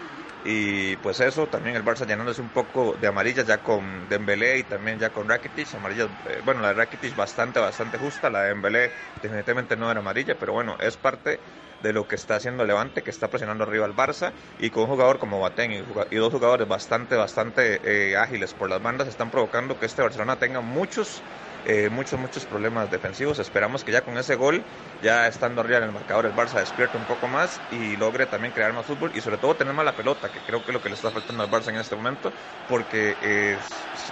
Y 0.42 0.96
pues 0.96 1.20
eso, 1.20 1.48
también 1.50 1.76
el 1.76 1.84
Barça 1.84 2.06
llenándose 2.06 2.40
un 2.40 2.50
poco 2.50 2.96
de 2.96 3.06
amarillas 3.08 3.46
ya 3.46 3.62
con 3.62 4.08
Dembélé 4.08 4.58
y 4.58 4.64
también 4.64 4.98
ya 4.98 5.12
con 5.12 5.28
Rakitic, 5.28 5.74
amarillas, 5.74 6.08
eh, 6.24 6.40
bueno, 6.42 6.62
la 6.62 6.68
de 6.68 6.74
Rakitic 6.74 7.14
bastante, 7.14 7.60
bastante 7.60 7.98
justa, 7.98 8.30
la 8.30 8.42
de 8.42 8.48
Dembélé 8.48 8.92
definitivamente 9.20 9.76
no 9.76 9.90
era 9.90 10.00
amarilla, 10.00 10.38
pero 10.38 10.54
bueno, 10.54 10.76
es 10.80 10.96
parte 10.96 11.42
de 11.78 11.92
lo 11.92 12.08
que 12.08 12.14
está 12.14 12.36
haciendo 12.36 12.64
Levante, 12.64 13.02
que 13.02 13.10
está 13.10 13.28
presionando 13.28 13.64
arriba 13.64 13.84
al 13.84 13.94
Barça 13.94 14.32
y 14.56 14.70
con 14.70 14.84
un 14.84 14.88
jugador 14.90 15.18
como 15.18 15.38
Boateng 15.38 15.72
y, 15.72 16.16
dos 16.16 16.32
jugadores 16.32 16.66
bastante, 16.66 17.16
bastante 17.16 18.10
eh, 18.12 18.16
ágiles 18.16 18.54
por 18.54 18.70
las 18.70 18.80
bandas 18.80 19.08
están 19.08 19.30
provocando 19.30 19.78
que 19.78 19.86
este 19.86 20.02
Barcelona 20.02 20.38
tenga 20.38 20.60
muchos 20.62 21.24
eh, 21.66 21.88
muchos, 21.90 22.18
muchos 22.18 22.44
problemas 22.44 22.90
defensivos. 22.90 23.38
Esperamos 23.38 23.84
que 23.84 23.92
ya 23.92 24.02
con 24.02 24.16
ese 24.18 24.36
gol, 24.36 24.62
ya 25.02 25.26
estando 25.26 25.60
arriba 25.60 25.78
en 25.78 25.84
el 25.84 25.92
marcador, 25.92 26.26
el 26.26 26.34
Barça 26.34 26.58
despierte 26.60 26.96
un 26.96 27.04
poco 27.04 27.28
más 27.28 27.60
y 27.70 27.96
logre 27.96 28.26
también 28.26 28.52
crear 28.52 28.72
más 28.72 28.86
fútbol 28.86 29.12
y 29.14 29.20
sobre 29.20 29.38
todo 29.38 29.54
tener 29.54 29.74
más 29.74 29.84
la 29.84 29.92
pelota, 29.92 30.30
que 30.30 30.38
creo 30.40 30.62
que 30.62 30.70
es 30.70 30.74
lo 30.74 30.82
que 30.82 30.88
le 30.88 30.94
está 30.94 31.10
faltando 31.10 31.42
al 31.42 31.50
Barça 31.50 31.68
en 31.68 31.76
este 31.76 31.96
momento, 31.96 32.32
porque 32.68 33.16
eh, 33.22 33.56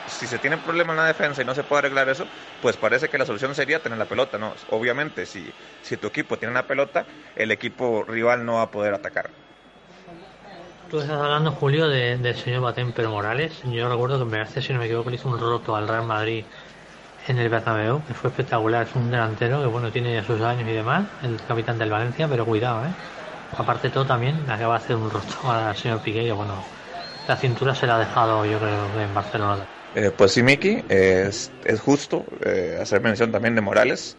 si 0.06 0.26
se 0.26 0.38
tiene 0.38 0.56
problema 0.58 0.92
en 0.92 0.98
la 0.98 1.06
defensa 1.06 1.42
y 1.42 1.44
no 1.44 1.54
se 1.54 1.62
puede 1.62 1.80
arreglar 1.80 2.08
eso, 2.08 2.26
pues 2.62 2.76
parece 2.76 3.08
que 3.08 3.18
la 3.18 3.26
solución 3.26 3.54
sería 3.54 3.80
tener 3.80 3.98
la 3.98 4.06
pelota. 4.06 4.38
No, 4.38 4.52
obviamente, 4.70 5.26
si, 5.26 5.50
si 5.82 5.96
tu 5.96 6.08
equipo 6.08 6.36
tiene 6.36 6.54
la 6.54 6.66
pelota, 6.66 7.06
el 7.36 7.50
equipo 7.50 8.04
rival 8.06 8.44
no 8.44 8.54
va 8.54 8.62
a 8.62 8.70
poder 8.70 8.94
atacar. 8.94 9.30
Tú 10.90 11.00
estás 11.00 11.20
hablando, 11.20 11.50
Julio, 11.52 11.86
del 11.86 12.34
señor 12.34 12.62
Batén 12.62 12.94
Morales. 13.08 13.60
Yo 13.64 13.90
recuerdo 13.90 14.18
que 14.18 14.24
me 14.24 14.40
hace, 14.40 14.62
si 14.62 14.72
no 14.72 14.78
me 14.78 14.86
equivoco, 14.86 15.10
le 15.10 15.16
hizo 15.16 15.28
un 15.28 15.38
roto 15.38 15.76
al 15.76 15.86
Real 15.86 16.06
Madrid 16.06 16.44
en 17.28 17.38
el 17.38 17.48
Bernabéu, 17.48 18.02
que 18.06 18.14
fue 18.14 18.30
espectacular, 18.30 18.86
es 18.86 18.94
un 18.94 19.10
delantero 19.10 19.60
que 19.60 19.66
bueno 19.66 19.92
tiene 19.92 20.14
ya 20.14 20.24
sus 20.24 20.40
años 20.40 20.68
y 20.68 20.72
demás, 20.72 21.06
el 21.22 21.38
capitán 21.46 21.78
del 21.78 21.90
Valencia, 21.90 22.26
pero 22.28 22.44
cuidado, 22.44 22.84
¿eh? 22.86 22.90
Aparte 23.56 23.88
de 23.88 23.94
todo 23.94 24.06
también 24.06 24.36
acaba 24.48 24.78
de 24.78 24.84
hacer 24.84 24.96
un 24.96 25.10
rostro 25.10 25.50
al 25.50 25.76
señor 25.76 26.00
Piqué, 26.00 26.24
que 26.24 26.32
bueno, 26.32 26.54
la 27.26 27.36
cintura 27.36 27.74
se 27.74 27.86
la 27.86 27.96
ha 27.96 27.98
dejado 27.98 28.44
yo 28.44 28.58
creo 28.58 29.00
en 29.00 29.14
Barcelona. 29.14 29.66
Eh, 29.94 30.10
pues 30.16 30.32
sí, 30.32 30.42
Miki, 30.42 30.84
es, 30.88 31.50
es 31.64 31.80
justo 31.80 32.24
eh, 32.44 32.78
hacer 32.80 33.00
mención 33.00 33.32
también 33.32 33.54
de 33.54 33.60
Morales, 33.60 34.16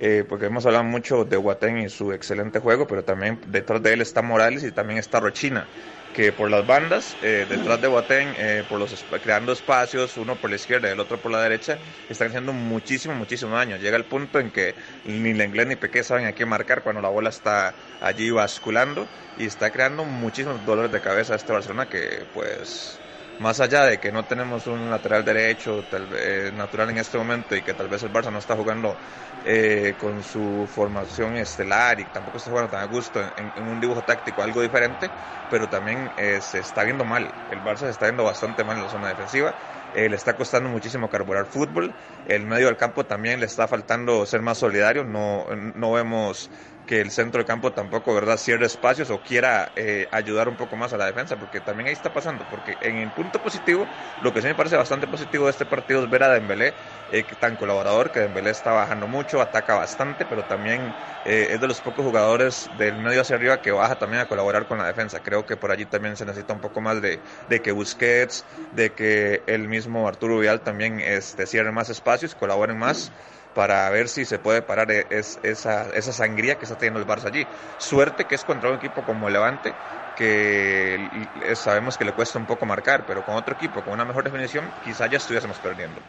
eh, 0.00 0.24
porque 0.28 0.46
hemos 0.46 0.66
hablado 0.66 0.84
mucho 0.84 1.24
de 1.24 1.36
Guatén 1.36 1.78
y 1.78 1.88
su 1.88 2.12
excelente 2.12 2.58
juego, 2.58 2.86
pero 2.86 3.04
también 3.04 3.38
detrás 3.48 3.82
de 3.82 3.92
él 3.92 4.00
está 4.00 4.20
Morales 4.20 4.64
y 4.64 4.72
también 4.72 4.98
está 4.98 5.20
Rochina 5.20 5.66
que 6.12 6.32
por 6.32 6.50
las 6.50 6.66
bandas, 6.66 7.16
eh, 7.22 7.46
detrás 7.48 7.80
de 7.80 7.88
Boateng, 7.88 8.34
eh, 8.36 8.64
por 8.68 8.78
los 8.78 9.04
creando 9.22 9.52
espacios, 9.52 10.16
uno 10.16 10.40
por 10.40 10.50
la 10.50 10.56
izquierda 10.56 10.88
y 10.88 10.92
el 10.92 11.00
otro 11.00 11.20
por 11.20 11.32
la 11.32 11.42
derecha, 11.42 11.78
están 12.08 12.28
haciendo 12.28 12.52
muchísimo, 12.52 13.14
muchísimo 13.14 13.56
daño. 13.56 13.76
Llega 13.76 13.96
el 13.96 14.06
punto 14.06 14.38
en 14.38 14.50
que 14.50 14.76
ni 15.04 15.32
Lenglet 15.34 15.68
ni 15.68 15.76
Peque 15.76 16.04
saben 16.04 16.26
a 16.26 16.34
qué 16.34 16.46
marcar 16.46 16.82
cuando 16.82 17.00
la 17.00 17.08
bola 17.08 17.30
está 17.30 17.76
allí 18.00 18.30
basculando 18.30 19.10
y 19.36 19.46
está 19.46 19.70
creando 19.70 20.04
muchísimos 20.04 20.64
dolores 20.64 20.90
de 20.92 21.00
cabeza 21.00 21.32
a 21.34 21.36
este 21.36 21.52
Barcelona 21.52 21.88
que 21.88 22.26
pues 22.32 23.01
más 23.38 23.60
allá 23.60 23.84
de 23.84 23.98
que 23.98 24.12
no 24.12 24.24
tenemos 24.24 24.66
un 24.66 24.90
lateral 24.90 25.24
derecho 25.24 25.84
vez 25.90 26.52
natural 26.54 26.90
en 26.90 26.98
este 26.98 27.18
momento 27.18 27.56
y 27.56 27.62
que 27.62 27.74
tal 27.74 27.88
vez 27.88 28.02
el 28.02 28.12
Barça 28.12 28.30
no 28.30 28.38
está 28.38 28.54
jugando 28.56 28.96
eh, 29.44 29.94
con 29.98 30.22
su 30.22 30.68
formación 30.72 31.36
estelar 31.36 31.98
y 31.98 32.04
tampoco 32.04 32.38
está 32.38 32.50
jugando 32.50 32.70
tan 32.70 32.80
a 32.80 32.86
gusto 32.86 33.20
en, 33.36 33.66
un 33.66 33.80
dibujo 33.80 34.02
táctico 34.02 34.42
algo 34.42 34.62
diferente, 34.62 35.10
pero 35.50 35.68
también 35.68 36.12
eh, 36.16 36.40
se 36.40 36.60
está 36.60 36.84
viendo 36.84 37.04
mal. 37.04 37.34
El 37.50 37.62
Barça 37.62 37.78
se 37.78 37.90
está 37.90 38.06
viendo 38.06 38.24
bastante 38.24 38.64
mal 38.64 38.76
en 38.76 38.84
la 38.84 38.88
zona 38.88 39.08
defensiva. 39.08 39.54
Eh, 39.94 40.08
le 40.08 40.16
está 40.16 40.34
costando 40.36 40.68
muchísimo 40.68 41.08
carburar 41.08 41.46
fútbol. 41.46 41.92
El 42.24 42.46
medio 42.46 42.66
del 42.66 42.76
campo 42.76 43.04
también 43.04 43.40
le 43.40 43.46
está 43.46 43.66
faltando 43.68 44.24
ser 44.26 44.42
más 44.42 44.58
solidario. 44.58 45.04
No, 45.04 45.46
no 45.74 45.92
vemos 45.92 46.50
que 46.92 47.00
el 47.00 47.10
centro 47.10 47.40
de 47.40 47.46
campo 47.46 47.72
tampoco, 47.72 48.12
¿verdad?, 48.12 48.36
cierre 48.36 48.66
espacios 48.66 49.08
o 49.08 49.22
quiera 49.22 49.72
eh, 49.76 50.06
ayudar 50.12 50.46
un 50.46 50.56
poco 50.56 50.76
más 50.76 50.92
a 50.92 50.98
la 50.98 51.06
defensa, 51.06 51.38
porque 51.38 51.62
también 51.62 51.86
ahí 51.86 51.94
está 51.94 52.12
pasando, 52.12 52.44
porque 52.50 52.76
en 52.82 52.98
el 52.98 53.10
punto 53.12 53.40
positivo, 53.40 53.88
lo 54.20 54.34
que 54.34 54.42
sí 54.42 54.46
me 54.46 54.54
parece 54.54 54.76
bastante 54.76 55.06
positivo 55.06 55.46
de 55.46 55.52
este 55.52 55.64
partido 55.64 56.04
es 56.04 56.10
ver 56.10 56.22
a 56.22 56.28
Dembélé 56.28 56.74
eh, 57.10 57.24
tan 57.40 57.56
colaborador, 57.56 58.10
que 58.10 58.20
Dembélé 58.20 58.50
está 58.50 58.72
bajando 58.72 59.08
mucho, 59.08 59.40
ataca 59.40 59.74
bastante, 59.74 60.26
pero 60.26 60.44
también 60.44 60.94
eh, 61.24 61.48
es 61.52 61.60
de 61.62 61.66
los 61.66 61.80
pocos 61.80 62.04
jugadores 62.04 62.68
del 62.76 62.98
medio 62.98 63.22
hacia 63.22 63.36
arriba 63.36 63.62
que 63.62 63.70
baja 63.70 63.96
también 63.96 64.20
a 64.20 64.26
colaborar 64.26 64.66
con 64.66 64.76
la 64.76 64.86
defensa. 64.86 65.20
Creo 65.20 65.46
que 65.46 65.56
por 65.56 65.72
allí 65.72 65.86
también 65.86 66.18
se 66.18 66.26
necesita 66.26 66.52
un 66.52 66.60
poco 66.60 66.82
más 66.82 67.00
de, 67.00 67.20
de 67.48 67.62
que 67.62 67.72
Busquets, 67.72 68.44
de 68.72 68.92
que 68.92 69.44
el 69.46 69.66
mismo 69.66 70.06
Arturo 70.06 70.40
Vidal 70.40 70.60
también 70.60 71.00
este, 71.00 71.46
cierre 71.46 71.72
más 71.72 71.88
espacios, 71.88 72.34
colaboren 72.34 72.76
más 72.76 73.12
para 73.54 73.88
ver 73.90 74.08
si 74.08 74.24
se 74.24 74.38
puede 74.38 74.62
parar 74.62 74.90
e-, 74.90 75.06
esa, 75.10 75.90
esa 75.90 76.12
sangría 76.12 76.58
que 76.58 76.64
está 76.64 76.76
teniendo 76.76 77.00
el 77.00 77.06
Barça 77.06 77.26
allí. 77.26 77.46
Suerte 77.76 78.26
que 78.26 78.34
es 78.34 78.44
contra 78.44 78.70
un 78.70 78.76
equipo 78.76 79.04
como 79.04 79.28
Levante, 79.30 79.74
que 80.14 81.28
sabemos 81.54 81.96
que 81.96 82.04
le 82.04 82.12
cuesta 82.12 82.38
un 82.38 82.46
poco 82.46 82.66
marcar, 82.66 83.04
pero 83.06 83.24
con 83.24 83.36
otro 83.36 83.54
equipo 83.54 83.82
con 83.82 83.94
una 83.94 84.04
mejor 84.04 84.24
definición, 84.24 84.72
quizá 84.82 85.06
ya 85.06 85.16
estuviésemos 85.16 85.58
perdiendo. 85.58 86.00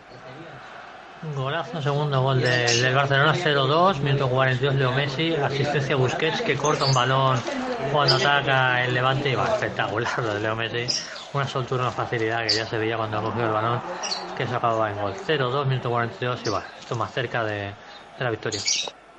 Golazo, 1.32 1.82
segundo 1.82 2.22
gol 2.22 2.42
del, 2.42 2.94
Barcelona 2.94 3.34
0-2, 3.34 4.00
minuto 4.02 4.30
42 4.30 4.76
Leo 4.76 4.92
Messi, 4.92 5.34
asistencia 5.34 5.96
Busquets 5.96 6.42
que 6.42 6.58
corta 6.58 6.84
un 6.84 6.94
balón 6.94 7.40
cuando 7.94 8.16
ataca 8.16 8.84
el 8.84 8.94
levante 8.94 9.30
y 9.30 9.36
va 9.36 9.46
espectacular 9.54 10.12
lo 10.22 10.34
de 10.34 10.42
Leo 10.42 10.56
Messi, 10.56 10.86
una 11.32 11.48
soltura, 11.48 11.84
una 11.84 11.92
facilidad 11.94 12.46
que 12.46 12.54
ya 12.54 12.66
se 12.66 12.78
veía 12.78 12.98
cuando 12.98 13.22
cogió 13.22 13.46
el 13.46 13.54
balón 13.54 13.82
que 14.36 14.46
se 14.46 14.54
acababa 14.54 14.92
en 14.92 15.00
gol 15.00 15.14
0-2, 15.14 15.66
minuto 15.66 15.90
42 15.90 16.42
y 16.46 16.50
va, 16.50 16.66
esto 16.78 16.96
más 16.98 17.14
cerca 17.14 17.46
de, 17.46 17.74
de 18.18 18.24
la 18.24 18.30
victoria. 18.30 18.60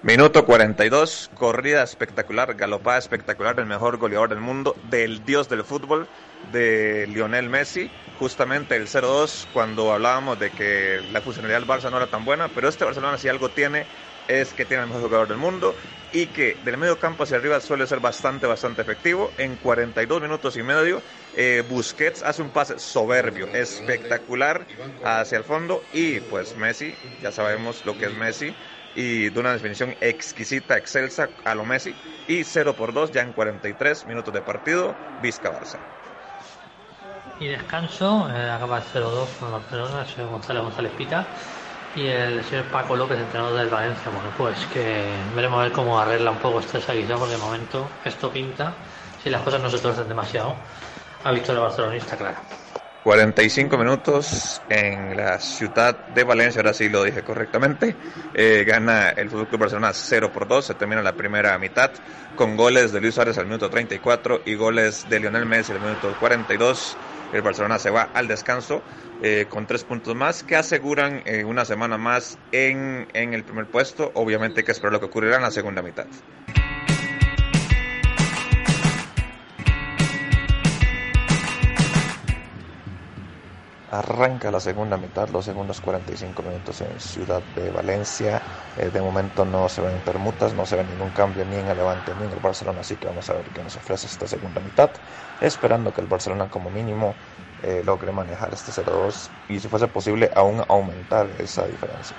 Minuto 0.02 0.44
42, 0.44 1.30
corrida 1.34 1.82
espectacular, 1.82 2.52
galopada 2.54 2.98
espectacular 2.98 3.56
del 3.56 3.64
mejor 3.64 3.96
goleador 3.96 4.28
del 4.28 4.40
mundo, 4.40 4.76
del 4.90 5.24
dios 5.24 5.48
del 5.48 5.64
fútbol, 5.64 6.06
de 6.52 7.06
Lionel 7.08 7.48
Messi. 7.48 7.90
Justamente 8.18 8.76
el 8.76 8.86
0-2, 8.86 9.46
cuando 9.52 9.92
hablábamos 9.92 10.38
de 10.38 10.50
que 10.50 11.00
la 11.10 11.20
funcionalidad 11.20 11.60
del 11.60 11.68
Barça 11.68 11.90
no 11.90 11.96
era 11.96 12.06
tan 12.06 12.24
buena, 12.24 12.48
pero 12.48 12.68
este 12.68 12.84
Barcelona 12.84 13.18
si 13.18 13.28
algo 13.28 13.50
tiene 13.50 13.86
es 14.28 14.54
que 14.54 14.64
tiene 14.64 14.82
el 14.84 14.88
mejor 14.88 15.02
jugador 15.04 15.28
del 15.28 15.36
mundo 15.38 15.74
y 16.12 16.28
que 16.28 16.54
del 16.64 16.78
medio 16.78 16.98
campo 16.98 17.24
hacia 17.24 17.36
arriba 17.36 17.60
suele 17.60 17.86
ser 17.86 18.00
bastante, 18.00 18.46
bastante 18.46 18.82
efectivo. 18.82 19.34
En 19.36 19.56
42 19.56 20.22
minutos 20.22 20.56
y 20.56 20.62
medio, 20.62 21.02
eh, 21.32 21.62
Busquets 21.68 22.22
hace 22.22 22.40
un 22.42 22.50
pase 22.50 22.78
soberbio, 22.78 23.48
espectacular 23.52 24.66
hacia 25.02 25.38
el 25.38 25.44
fondo 25.44 25.88
y 25.92 26.20
pues 26.20 26.54
Messi, 26.56 26.94
ya 27.20 27.32
sabemos 27.32 27.84
lo 27.84 27.96
que 27.98 28.06
es 28.06 28.14
Messi, 28.14 28.56
y 28.94 29.30
de 29.30 29.40
una 29.40 29.52
definición 29.52 29.96
exquisita, 30.00 30.76
excelsa 30.78 31.30
a 31.44 31.54
lo 31.54 31.64
Messi. 31.64 31.96
Y 32.26 32.44
0 32.44 32.76
por 32.76 32.92
2 32.92 33.10
ya 33.10 33.22
en 33.22 33.32
43 33.32 34.06
minutos 34.06 34.32
de 34.32 34.42
partido, 34.42 34.96
Vizca 35.16 35.50
Barça. 35.50 35.80
Y 37.40 37.48
descanso, 37.48 38.28
eh, 38.30 38.50
acaba 38.50 38.78
el 38.78 38.84
0-2 38.84 39.26
con 39.40 39.52
Barcelona, 39.52 40.02
el 40.02 40.06
señor 40.06 40.30
González 40.30 40.62
González 40.62 40.92
Pita 40.96 41.26
y 41.96 42.06
el 42.06 42.44
señor 42.44 42.64
Paco 42.66 42.96
López, 42.96 43.18
entrenador 43.18 43.58
del 43.58 43.68
Valencia. 43.68 44.10
Bueno, 44.10 44.30
pues 44.36 44.56
que 44.72 45.04
veremos 45.34 45.58
a 45.58 45.64
ver 45.64 45.72
cómo 45.72 45.98
arregla 45.98 46.30
un 46.30 46.38
poco 46.38 46.60
este 46.60 46.78
guisa 46.78 47.16
porque 47.16 47.34
de 47.34 47.38
momento 47.38 47.88
esto 48.04 48.30
pinta, 48.30 48.72
si 49.22 49.30
las 49.30 49.42
cosas 49.42 49.60
no 49.60 49.70
se 49.70 49.78
torcen 49.78 50.08
demasiado, 50.08 50.54
visto 51.32 51.52
el 51.52 51.58
barcelonista, 51.58 52.16
claro. 52.16 52.36
45 53.04 53.76
minutos 53.76 54.62
en 54.70 55.14
la 55.14 55.38
ciudad 55.38 56.06
de 56.14 56.24
Valencia, 56.24 56.60
ahora 56.60 56.72
sí 56.72 56.88
lo 56.88 57.04
dije 57.04 57.22
correctamente. 57.22 57.94
Eh, 58.32 58.64
gana 58.66 59.10
el 59.10 59.28
Fútbol 59.28 59.48
Club 59.48 59.60
Barcelona 59.60 59.92
0 59.92 60.32
por 60.32 60.48
2, 60.48 60.64
se 60.64 60.74
termina 60.74 61.02
la 61.02 61.12
primera 61.12 61.58
mitad 61.58 61.90
con 62.34 62.56
goles 62.56 62.92
de 62.92 63.02
Luis 63.02 63.14
Suárez 63.14 63.36
al 63.36 63.44
minuto 63.44 63.68
34 63.68 64.42
y 64.46 64.54
goles 64.54 65.06
de 65.10 65.20
Lionel 65.20 65.44
Messi 65.44 65.72
al 65.72 65.80
minuto 65.80 66.16
42. 66.18 66.96
El 67.34 67.42
Barcelona 67.42 67.80
se 67.80 67.90
va 67.90 68.10
al 68.14 68.28
descanso 68.28 68.80
eh, 69.20 69.46
con 69.48 69.66
tres 69.66 69.82
puntos 69.82 70.14
más 70.14 70.44
que 70.44 70.54
aseguran 70.54 71.20
eh, 71.24 71.42
una 71.44 71.64
semana 71.64 71.98
más 71.98 72.38
en, 72.52 73.08
en 73.12 73.34
el 73.34 73.42
primer 73.42 73.66
puesto. 73.66 74.12
Obviamente 74.14 74.60
hay 74.60 74.64
que 74.64 74.70
esperar 74.72 74.92
lo 74.92 75.00
que 75.00 75.06
ocurrirá 75.06 75.36
en 75.36 75.42
la 75.42 75.50
segunda 75.50 75.82
mitad. 75.82 76.06
Arranca 83.94 84.50
la 84.50 84.58
segunda 84.58 84.96
mitad, 84.96 85.28
los 85.28 85.44
segundos 85.44 85.80
45 85.80 86.42
minutos 86.42 86.80
en 86.80 86.98
Ciudad 86.98 87.40
de 87.54 87.70
Valencia. 87.70 88.42
Eh, 88.76 88.90
de 88.92 89.00
momento 89.00 89.44
no 89.44 89.68
se 89.68 89.82
ven 89.82 90.00
permutas, 90.04 90.52
no 90.52 90.66
se 90.66 90.74
ve 90.74 90.84
ningún 90.84 91.10
cambio 91.10 91.44
ni 91.44 91.54
en 91.54 91.68
el 91.68 91.76
Levante 91.76 92.12
ni 92.18 92.26
en 92.26 92.32
el 92.32 92.40
Barcelona, 92.40 92.80
así 92.80 92.96
que 92.96 93.06
vamos 93.06 93.30
a 93.30 93.34
ver 93.34 93.44
qué 93.54 93.62
nos 93.62 93.76
ofrece 93.76 94.08
esta 94.08 94.26
segunda 94.26 94.60
mitad. 94.60 94.90
Esperando 95.46 95.92
que 95.92 96.00
el 96.00 96.06
Barcelona 96.06 96.48
como 96.48 96.70
mínimo 96.70 97.18
eh, 97.58 97.82
logre 97.84 98.12
manejar 98.12 98.54
este 98.54 98.72
0-2 98.72 99.30
y 99.48 99.60
si 99.60 99.68
fuese 99.68 99.88
posible 99.88 100.30
aún 100.34 100.62
aumentar 100.68 101.30
esa 101.38 101.66
diferencia. 101.66 102.16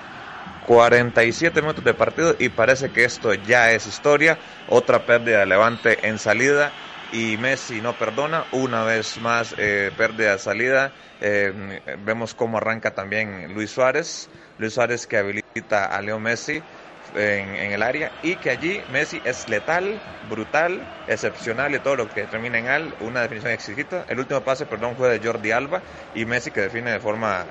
47 0.60 1.60
minutos 1.60 1.84
de 1.84 1.94
partido 1.94 2.36
y 2.38 2.50
parece 2.50 2.92
que 2.92 3.04
esto 3.04 3.34
ya 3.34 3.72
es 3.72 3.86
historia. 3.86 4.38
Otra 4.66 5.06
pérdida 5.06 5.40
de 5.40 5.46
Levante 5.46 6.06
en 6.08 6.18
salida 6.18 6.76
y 7.10 7.36
Messi 7.38 7.80
no 7.80 7.98
perdona, 7.98 8.46
una 8.52 8.84
vez 8.84 9.18
más 9.18 9.54
eh, 9.58 9.92
pérdida 9.96 10.38
salida, 10.38 10.94
eh, 11.20 11.52
vemos 11.98 12.34
cómo 12.34 12.58
arranca 12.58 12.94
también 12.94 13.54
Luis 13.54 13.70
Suárez, 13.70 14.30
Luis 14.56 14.74
Suárez 14.74 15.06
que 15.06 15.16
habilita 15.18 15.84
a 15.86 16.02
Leo 16.02 16.18
Messi 16.20 16.64
en, 17.16 17.72
el 17.72 17.82
área 17.82 18.12
y 18.22 18.36
que 18.36 18.50
allí 18.50 18.82
Messi 18.88 19.20
es 19.24 19.48
letal, 19.48 20.00
brutal, 20.28 20.80
excepcional 21.06 21.74
y 21.74 21.78
todo 21.80 21.96
lo 21.96 22.08
que 22.08 22.26
termina 22.26 22.58
en 22.58 22.68
al, 22.68 22.94
una 23.00 23.22
definición 23.22 23.52
exquisita. 23.52 24.04
El 24.08 24.18
último 24.18 24.42
pase, 24.42 24.66
perdón, 24.66 24.96
fue 24.96 25.18
de 25.18 25.26
Jordi 25.26 25.50
Alba 25.50 25.82
y 26.14 26.24
Messi 26.24 26.50
que 26.50 26.60
define 26.60 26.92
de 26.92 27.00
forma 27.00 27.46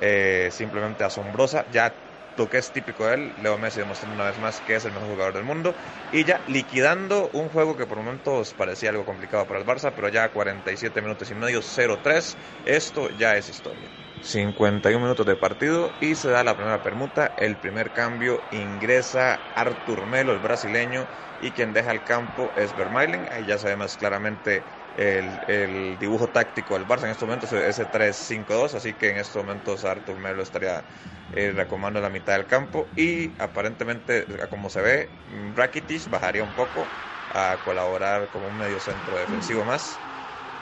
eh, 0.00 0.48
simplemente 0.50 1.04
asombrosa. 1.04 1.66
Ya 1.70 1.94
lo 2.36 2.48
que 2.48 2.58
es 2.58 2.72
típico 2.72 3.06
de 3.06 3.14
él, 3.14 3.34
Leo 3.42 3.58
Messi 3.58 3.80
demostrando 3.80 4.14
una 4.14 4.24
vez 4.24 4.38
más 4.38 4.60
que 4.62 4.76
es 4.76 4.84
el 4.84 4.92
mejor 4.92 5.08
jugador 5.08 5.34
del 5.34 5.44
mundo 5.44 5.74
y 6.10 6.24
ya 6.24 6.40
liquidando 6.46 7.28
un 7.32 7.48
juego 7.50 7.76
que 7.76 7.86
por 7.86 7.98
momentos 7.98 8.54
parecía 8.54 8.90
algo 8.90 9.04
complicado 9.04 9.46
para 9.46 9.60
el 9.60 9.66
Barça, 9.66 9.92
pero 9.94 10.08
ya 10.08 10.30
47 10.30 11.02
minutos 11.02 11.30
y 11.30 11.34
medio, 11.34 11.60
0-3, 11.60 12.36
esto 12.64 13.10
ya 13.10 13.36
es 13.36 13.48
historia. 13.48 14.01
51 14.22 15.02
minutos 15.02 15.26
de 15.26 15.34
partido 15.36 15.96
y 16.00 16.14
se 16.14 16.30
da 16.30 16.44
la 16.44 16.56
primera 16.56 16.80
permuta, 16.80 17.34
el 17.36 17.58
primer 17.58 17.92
cambio 17.92 18.46
ingresa 18.50 19.40
Artur 19.56 20.06
Melo, 20.06 20.32
el 20.32 20.38
brasileño, 20.38 21.08
y 21.40 21.50
quien 21.50 21.72
deja 21.72 21.90
el 21.90 22.04
campo 22.04 22.52
es 22.54 22.74
Vermaelen, 22.74 23.26
ahí 23.32 23.44
ya 23.44 23.58
sabemos 23.58 23.96
claramente 23.96 24.64
el, 24.94 25.96
dibujo 25.98 26.30
táctico 26.30 26.74
del 26.74 26.86
Barça 26.86 27.04
en 27.04 27.10
estos 27.10 27.26
momentos 27.26 27.52
es 27.52 27.62
ese 27.64 27.86
3-5-2, 27.90 28.74
así 28.74 28.94
que 28.94 29.10
en 29.10 29.16
estos 29.16 29.42
momentos 29.42 29.84
Artur 29.84 30.18
Melo 30.18 30.42
estaría 30.42 30.84
eh, 31.32 31.52
recomando 31.52 32.00
la 32.00 32.10
mitad 32.10 32.34
del 32.34 32.46
campo 32.46 32.92
y 32.94 33.34
aparentemente, 33.42 34.26
como 34.50 34.70
se 34.70 34.82
ve, 34.82 35.08
Rakitic 35.56 36.08
bajaría 36.08 36.44
un 36.44 36.54
poco 36.54 36.92
a 37.28 37.60
colaborar 37.64 38.30
como 38.30 38.46
un 38.48 38.56
medio 38.56 38.78
centro 38.78 39.18
defensivo 39.18 39.64
más. 39.64 40.11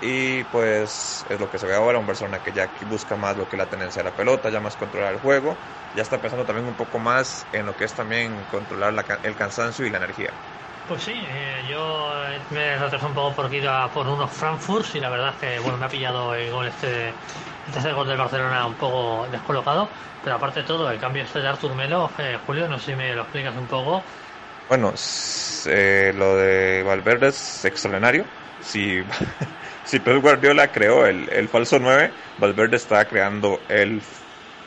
Y 0.00 0.44
pues 0.44 1.24
es 1.28 1.38
lo 1.40 1.50
que 1.50 1.58
se 1.58 1.66
ve 1.66 1.74
ahora, 1.74 1.98
un 1.98 2.06
Barcelona 2.06 2.40
que 2.42 2.52
ya 2.52 2.72
busca 2.86 3.16
más 3.16 3.36
lo 3.36 3.48
que 3.48 3.56
es 3.56 3.58
la 3.58 3.68
tenencia 3.68 4.02
de 4.02 4.08
la 4.10 4.14
pelota, 4.16 4.48
ya 4.50 4.60
más 4.60 4.76
controlar 4.76 5.12
el 5.12 5.20
juego, 5.20 5.58
ya 5.92 6.02
está 6.02 6.20
pensando 6.20 6.46
también 6.46 6.66
un 6.66 6.76
poco 6.76 6.98
más 6.98 7.48
en 7.52 7.66
lo 7.66 7.76
que 7.76 7.84
es 7.84 7.94
también 7.94 8.46
controlar 8.46 8.94
la, 8.94 9.04
el 9.22 9.36
cansancio 9.36 9.84
y 9.84 9.90
la 9.90 9.98
energía. 9.98 10.30
Pues 10.88 11.02
sí, 11.04 11.12
eh, 11.14 11.62
yo 11.68 12.10
me 12.50 12.76
retrasé 12.78 13.06
un 13.06 13.14
poco 13.14 13.36
porque 13.36 13.58
iba 13.58 13.88
por 13.92 14.08
unos 14.08 14.32
Frankfurt 14.32 14.94
y 14.94 15.00
la 15.00 15.10
verdad 15.10 15.34
es 15.34 15.36
que 15.36 15.58
bueno 15.60 15.76
me 15.78 15.84
ha 15.86 15.88
pillado 15.88 16.34
el 16.34 16.50
gol 16.50 16.66
este, 16.66 17.14
este 17.66 17.92
gol 17.92 18.08
del 18.08 18.16
Barcelona 18.18 18.66
un 18.66 18.74
poco 18.74 19.28
descolocado, 19.30 19.88
pero 20.24 20.36
aparte 20.36 20.60
de 20.60 20.66
todo, 20.66 20.90
el 20.90 20.98
cambio 20.98 21.22
este 21.22 21.40
de 21.40 21.48
Artur 21.48 21.74
Melo, 21.74 22.10
eh, 22.18 22.38
Julio, 22.44 22.68
no 22.68 22.78
sé 22.78 22.86
si 22.92 22.96
me 22.96 23.14
lo 23.14 23.22
explicas 23.22 23.54
un 23.56 23.68
poco. 23.68 24.02
Bueno, 24.68 24.94
eh, 25.66 26.12
lo 26.14 26.36
de 26.36 26.82
Valverde 26.84 27.28
es 27.28 27.64
extraordinario. 27.64 28.24
Si, 28.60 29.02
si 29.90 30.00
Pep 30.00 30.20
Guardiola 30.22 30.70
creó 30.72 31.06
el, 31.06 31.28
el 31.32 31.48
falso 31.48 31.78
9, 31.78 32.14
Valverde 32.36 32.76
está 32.76 33.06
creando 33.08 33.64
el 33.68 34.02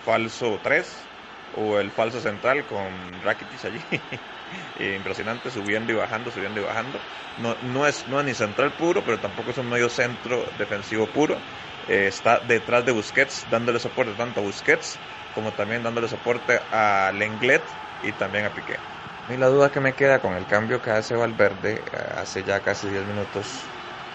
falso 0.01 0.59
3 0.61 1.11
o 1.51 1.79
el 1.79 1.91
falso 1.91 2.19
central 2.21 2.65
con 2.65 3.21
Rakitic 3.21 3.65
allí. 3.65 3.85
impresionante, 4.75 5.51
subiendo 5.51 5.91
y 5.91 5.95
bajando, 5.95 6.31
subiendo 6.31 6.59
y 6.59 6.63
bajando. 6.63 7.03
No, 7.35 7.57
no, 7.61 7.87
es, 7.87 8.07
no 8.07 8.19
es 8.19 8.25
ni 8.25 8.33
central 8.35 8.75
puro, 8.75 9.03
pero 9.03 9.19
tampoco 9.19 9.51
es 9.51 9.57
un 9.57 9.69
medio 9.69 9.89
centro 9.89 10.51
defensivo 10.57 11.11
puro. 11.11 11.43
Eh, 11.87 12.07
está 12.07 12.39
detrás 12.39 12.85
de 12.85 12.91
Busquets, 12.91 13.49
dándole 13.49 13.79
soporte 13.79 14.15
tanto 14.15 14.39
a 14.41 14.43
Busquets 14.43 15.01
como 15.31 15.53
también 15.55 15.83
dándole 15.83 16.07
soporte 16.07 16.61
a 16.71 17.11
Lenglet 17.13 17.81
y 17.99 18.13
también 18.13 18.45
a 18.45 18.53
Piqué. 18.53 18.81
Y 19.27 19.37
la 19.37 19.47
duda 19.47 19.71
que 19.71 19.79
me 19.79 19.95
queda 19.95 20.19
con 20.21 20.35
el 20.35 20.45
cambio 20.45 20.81
que 20.81 20.91
hace 20.91 21.15
Valverde 21.15 21.85
eh, 21.91 21.97
hace 22.15 22.43
ya 22.43 22.61
casi 22.61 22.89
10 22.89 23.05
minutos, 23.05 23.71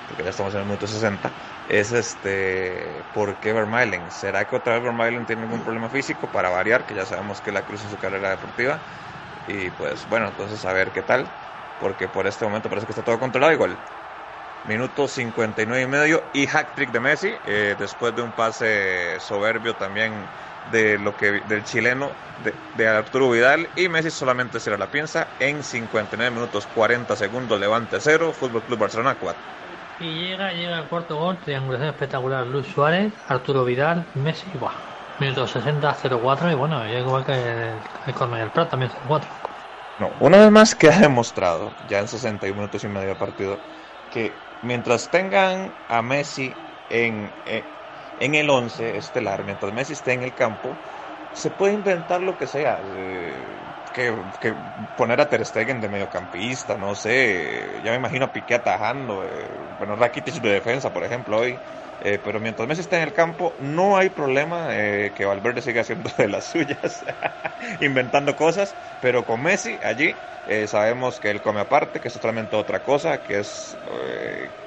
porque 0.09 0.25
ya 0.25 0.31
estamos 0.31 0.55
en 0.55 0.61
el 0.61 0.67
minuto 0.67 0.87
60, 0.87 1.31
es 1.69 1.93
este, 1.93 3.05
¿por 3.15 3.37
qué 3.37 3.53
Vermaelen? 3.53 4.11
¿Será 4.11 4.47
que 4.47 4.57
otra 4.57 4.75
vez 4.75 4.83
Vermaelen 4.83 5.27
tiene 5.27 5.43
algún 5.43 5.61
problema 5.61 5.89
físico 5.89 6.27
para 6.29 6.49
variar, 6.49 6.87
que 6.87 6.95
ya 6.95 7.05
sabemos 7.05 7.41
que 7.41 7.53
la 7.53 7.63
cruz 7.63 7.83
en 7.85 7.91
su 7.91 7.99
carrera 7.99 8.31
deportiva? 8.31 8.79
Y 9.47 9.71
pues 9.71 10.07
bueno, 10.09 10.29
entonces 10.29 10.65
a 10.65 10.73
ver 10.73 10.91
qué 10.91 11.03
tal, 11.03 11.27
porque 11.81 12.09
por 12.09 12.27
este 12.27 12.45
momento 12.45 12.69
parece 12.69 12.87
que 12.87 12.93
está 12.93 13.03
todo 13.03 13.19
controlado 13.19 13.53
igual. 13.53 13.77
Minuto 14.67 15.09
59 15.09 15.83
y 15.83 15.87
medio 15.87 16.23
y 16.33 16.47
hack 16.47 16.75
trick 16.75 16.91
de 16.91 17.01
Messi, 17.01 17.33
eh, 17.47 17.77
después 17.79 18.15
de 18.17 18.23
un 18.23 18.33
pase 18.33 19.21
soberbio 19.21 19.75
también 19.77 20.13
de 20.73 20.99
lo 20.99 21.17
que 21.17 21.41
del 21.49 21.65
chileno 21.65 22.11
de, 22.45 22.53
de, 22.77 22.89
Arturo 22.89 23.31
Vidal 23.31 23.69
y 23.77 23.89
Messi 23.89 24.11
solamente 24.11 24.61
será 24.61 24.77
la 24.77 24.91
piensa 24.91 25.29
en 25.39 25.63
59 25.63 26.31
minutos 26.31 26.67
40 26.75 27.17
segundos 27.17 27.59
levante 27.59 27.99
cero 28.01 28.35
Fútbol 28.39 28.63
Club 28.63 28.81
Barcelona 28.81 29.17
4 29.19 29.59
y 29.99 30.29
llega 30.29 30.53
llega 30.53 30.79
el 30.79 30.89
cuarto 30.89 31.17
gol 31.19 31.41
triangulación 31.41 31.91
espectacular 31.91 32.47
Luis 32.47 32.67
Suárez 32.69 33.13
Arturo 33.27 33.65
Vidal 33.65 34.07
Messi 34.15 34.51
¡buah! 34.57 34.73
minuto 35.19 35.47
60 35.47 35.95
04 35.95 36.51
y 36.51 36.55
bueno 36.55 36.87
igual 36.89 37.25
que 37.25 37.33
el, 37.33 37.83
el 38.07 38.51
Prat 38.51 38.71
también 38.71 38.91
04 38.91 39.31
no, 39.97 40.17
una 40.21 40.39
vez 40.39 40.51
más 40.51 40.75
queda 40.75 41.01
demostrado 41.01 41.77
ya 41.81 41.99
en 42.01 42.09
61 42.09 42.57
minutos 42.57 42.85
y 42.85 42.89
medio 42.89 43.09
de 43.09 43.17
partido 43.17 43.63
que 44.09 44.47
mientras 44.61 45.11
tengan 45.11 45.77
a 45.89 46.03
Messi 46.03 46.65
en, 46.89 47.37
en 47.45 47.77
en 48.21 48.35
el 48.35 48.51
11 48.51 48.97
estelar, 48.99 49.45
mientras 49.45 49.73
Messi 49.73 49.93
esté 49.93 50.13
en 50.13 50.23
el 50.25 50.35
campo, 50.35 50.81
se 51.31 51.51
puede 51.53 51.75
inventar 51.75 52.21
lo 52.21 52.37
que 52.37 52.49
sea. 52.49 52.81
Eh, 52.83 53.68
que, 53.91 54.25
que, 54.41 54.55
poner 54.95 55.21
a 55.21 55.29
Ter 55.29 55.45
Stegen 55.45 55.81
de 55.81 55.89
mediocampista, 55.89 56.77
no 56.77 56.95
sé, 56.95 57.81
ya 57.83 57.91
me 57.91 57.97
imagino 57.97 58.27
a 58.27 58.33
Piqué 58.33 58.55
atajando, 58.55 59.25
eh, 59.25 59.49
bueno, 59.77 59.97
Rakitic 59.97 60.35
de 60.41 60.51
defensa, 60.51 60.93
por 60.93 61.05
ejemplo, 61.05 61.39
hoy. 61.39 61.61
Eh, 62.01 62.19
pero 62.21 62.39
mientras 62.41 62.69
Messi 62.69 62.83
esté 62.83 62.97
en 62.97 63.03
el 63.03 63.13
campo, 63.13 63.57
no 63.59 63.97
hay 63.97 64.11
problema 64.11 64.69
eh, 64.71 65.13
que 65.15 65.25
Valverde 65.25 65.63
siga 65.63 65.81
haciendo 65.81 66.11
de 66.17 66.29
las 66.29 66.45
suyas, 66.51 67.05
inventando 67.81 68.37
cosas, 68.37 68.77
pero 69.01 69.25
con 69.25 69.43
Messi 69.43 69.81
allí 69.83 70.21
eh, 70.45 70.69
sabemos 70.69 71.19
que 71.19 71.31
él 71.31 71.41
come 71.41 71.61
aparte, 71.61 72.01
que 72.01 72.09
es 72.09 72.15
totalmente 72.15 72.55
otra 72.57 72.83
cosa, 72.83 73.23
que 73.23 73.41
es 73.41 73.77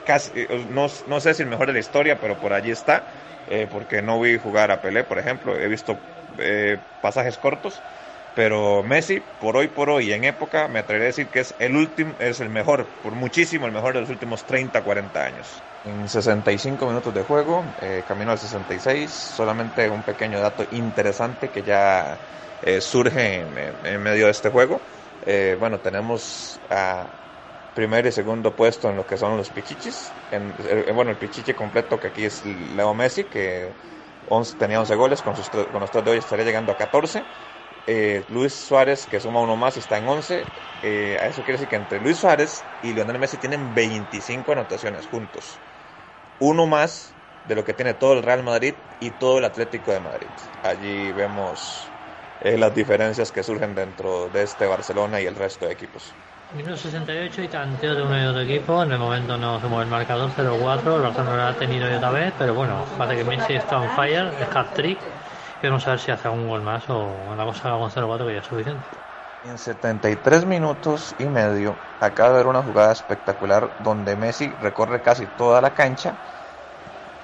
casi, 0.04 0.32
no, 0.68 0.88
no 1.06 1.20
sé 1.22 1.34
si 1.34 1.42
el 1.44 1.48
mejor 1.50 1.68
de 1.68 1.74
la 1.74 1.80
historia, 1.80 2.20
pero 2.20 2.38
por 2.40 2.54
allí 2.54 2.72
está. 2.72 3.08
Eh, 3.48 3.68
porque 3.68 4.02
no 4.02 4.20
vi 4.20 4.38
jugar 4.38 4.72
a 4.72 4.82
Pelé, 4.82 5.04
por 5.04 5.18
ejemplo, 5.20 5.58
he 5.58 5.68
visto 5.68 6.00
eh, 6.38 6.78
pasajes 7.00 7.38
cortos, 7.38 7.84
pero 8.34 8.84
Messi, 8.84 9.20
por 9.20 9.58
hoy 9.58 9.68
por 9.68 9.90
hoy, 9.90 10.14
en 10.14 10.24
época, 10.24 10.68
me 10.68 10.80
atrevería 10.80 11.08
a 11.08 11.14
decir 11.14 11.28
que 11.28 11.42
es 11.42 11.54
el 11.60 11.76
último, 11.76 12.14
es 12.20 12.40
el 12.40 12.50
mejor, 12.50 12.86
por 13.04 13.14
muchísimo 13.14 13.66
el 13.66 13.72
mejor 13.72 13.94
de 13.94 14.02
los 14.02 14.10
últimos 14.10 14.46
30, 14.46 14.82
40 14.84 15.24
años. 15.24 15.64
En 15.84 16.08
65 16.08 16.86
minutos 16.86 17.14
de 17.14 17.24
juego, 17.24 17.64
eh, 17.82 18.04
camino 18.08 18.32
al 18.32 18.40
66, 18.40 19.10
solamente 19.12 19.90
un 19.90 20.04
pequeño 20.04 20.40
dato 20.40 20.66
interesante 20.72 21.50
que 21.50 21.64
ya 21.64 22.18
eh, 22.62 22.80
surge 22.80 23.42
en, 23.42 23.58
en, 23.84 24.02
medio 24.02 24.26
de 24.26 24.32
este 24.32 24.50
juego. 24.50 24.80
Eh, 25.26 25.58
bueno, 25.60 25.80
tenemos 25.80 26.60
a 26.70 27.06
primer 27.74 28.06
y 28.06 28.12
segundo 28.12 28.56
puesto 28.56 28.90
en 28.90 28.96
lo 28.96 29.06
que 29.06 29.18
son 29.18 29.38
los 29.38 29.50
pichichis. 29.50 30.14
En, 30.32 30.54
eh, 30.60 30.92
bueno, 30.94 31.12
el 31.12 31.18
pichiche 31.18 31.56
completo 31.56 32.00
que 32.00 32.08
aquí 32.08 32.26
es 32.26 32.46
Leo 32.46 32.94
Messi, 32.94 33.24
que 33.26 33.70
11, 34.30 34.58
tenía 34.58 34.80
11 34.80 34.96
goles, 34.96 35.22
con, 35.22 35.36
sus, 35.36 35.50
con 35.50 35.80
los 35.80 35.92
tres 35.92 36.04
de 36.06 36.12
hoy 36.12 36.18
estaría 36.18 36.46
llegando 36.46 36.72
a 36.72 36.78
14. 36.78 37.24
Eh, 37.86 38.26
Luis 38.30 38.54
Suárez, 38.54 39.08
que 39.08 39.20
suma 39.20 39.42
uno 39.42 39.58
más, 39.58 39.78
está 39.78 39.98
en 39.98 40.08
11. 40.08 40.54
Eh, 40.82 41.18
eso 41.22 41.44
quiere 41.44 41.54
decir 41.58 41.68
que 41.70 41.76
entre 41.76 42.00
Luis 42.00 42.18
Suárez 42.20 42.70
y 42.82 42.94
Lionel 42.94 43.20
Messi 43.20 43.38
tienen 43.38 43.74
25 43.74 44.52
anotaciones 44.54 45.08
juntos. 45.08 45.62
Uno 46.40 46.68
más 46.68 47.18
de 47.44 47.56
lo 47.56 47.64
que 47.66 47.74
tiene 47.74 47.94
todo 47.96 48.14
el 48.14 48.24
Real 48.24 48.44
Madrid 48.44 48.76
y 49.00 49.12
todo 49.12 49.40
el 49.40 49.46
Atlético 49.46 49.92
de 49.94 50.00
Madrid. 50.02 50.32
Allí 50.62 51.12
vemos 51.12 51.94
eh, 52.40 52.58
las 52.58 52.74
diferencias 52.74 53.32
que 53.32 53.44
surgen 53.44 53.76
dentro 53.76 54.30
de 54.30 54.44
este 54.44 54.68
Barcelona 54.68 55.22
y 55.22 55.26
el 55.28 55.36
resto 55.36 55.66
de 55.68 55.74
equipos. 55.74 56.18
Minuto 56.52 56.76
68 56.78 57.42
y 57.42 57.48
tanteo 57.48 57.96
de 57.96 58.04
uno 58.04 58.22
y 58.22 58.26
otro 58.26 58.42
equipo. 58.42 58.84
En 58.84 58.92
el 58.92 59.00
momento 59.00 59.38
no 59.38 59.60
se 59.60 59.68
mueve 59.68 59.86
el 59.86 59.90
marcador 59.90 60.32
0-4. 60.32 60.98
El 60.98 61.02
Barcelona 61.02 61.36
lo 61.38 61.44
ha 61.44 61.58
tenido 61.58 61.90
y 61.90 61.94
otra 61.94 62.12
vez, 62.12 62.34
pero 62.38 62.54
bueno, 62.54 62.94
parece 62.98 63.18
que 63.18 63.24
Messi 63.30 63.54
está 63.56 63.80
on 63.80 63.90
fire, 63.90 64.36
es 64.38 64.48
hat 64.56 64.74
trick. 64.74 65.00
A 65.64 65.70
ver 65.70 66.00
si 66.00 66.10
hace 66.10 66.28
algún 66.28 66.48
gol 66.48 66.64
más 66.64 66.86
o 66.88 67.36
cosa 67.38 67.70
con 67.72 67.92
0-4 67.92 68.26
que 68.26 68.34
ya 68.34 68.40
es 68.40 68.46
suficiente. 68.48 68.90
En 69.44 69.60
73 69.60 70.46
minutos 70.48 71.16
y 71.20 71.26
medio 71.28 71.78
acaba 72.00 72.30
de 72.30 72.38
ver 72.38 72.48
una 72.48 72.64
jugada 72.64 72.92
espectacular 72.92 73.76
donde 73.78 74.16
Messi 74.16 74.56
recorre 74.60 75.04
casi 75.04 75.28
toda 75.28 75.62
la 75.62 75.76
cancha 75.76 76.18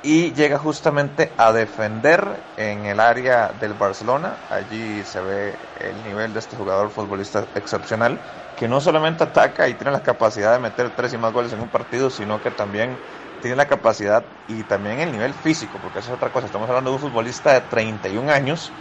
y 0.04 0.34
llega 0.34 0.60
justamente 0.60 1.34
a 1.38 1.52
defender 1.52 2.43
en 2.58 2.86
el 2.86 3.00
área 3.00 3.54
del 3.54 3.73
Barcelona. 3.73 4.38
Allí 4.50 5.04
se 5.04 5.19
ve 5.21 5.69
el 5.76 6.04
nivel 6.04 6.32
de 6.34 6.39
este 6.39 6.56
jugador 6.56 6.91
futbolista 6.91 7.47
excepcional 7.56 8.21
que 8.56 8.67
no 8.67 8.82
solamente 8.82 9.23
ataca 9.23 9.67
y 9.67 9.73
tiene 9.73 9.91
la 9.91 10.04
capacidad 10.04 10.54
de 10.54 10.60
meter 10.60 10.91
tres 10.91 11.13
y 11.13 11.17
más 11.17 11.34
goles 11.34 11.54
en 11.54 11.60
un 11.62 11.69
partido, 11.69 12.12
sino 12.12 12.39
que 12.39 12.52
también 12.52 13.02
tiene 13.41 13.56
la 13.56 13.67
capacidad 13.67 14.23
y 14.47 14.63
también 14.63 15.00
el 15.00 15.12
nivel 15.12 15.34
físico, 15.34 15.78
porque 15.82 16.00
eso 16.00 16.10
es 16.10 16.15
otra 16.15 16.30
cosa. 16.30 16.47
Estamos 16.47 16.67
hablando 16.69 16.91
de 16.91 16.95
un 16.95 17.02
futbolista 17.02 17.54
de 17.54 17.62
31 17.62 18.32
años 18.32 18.71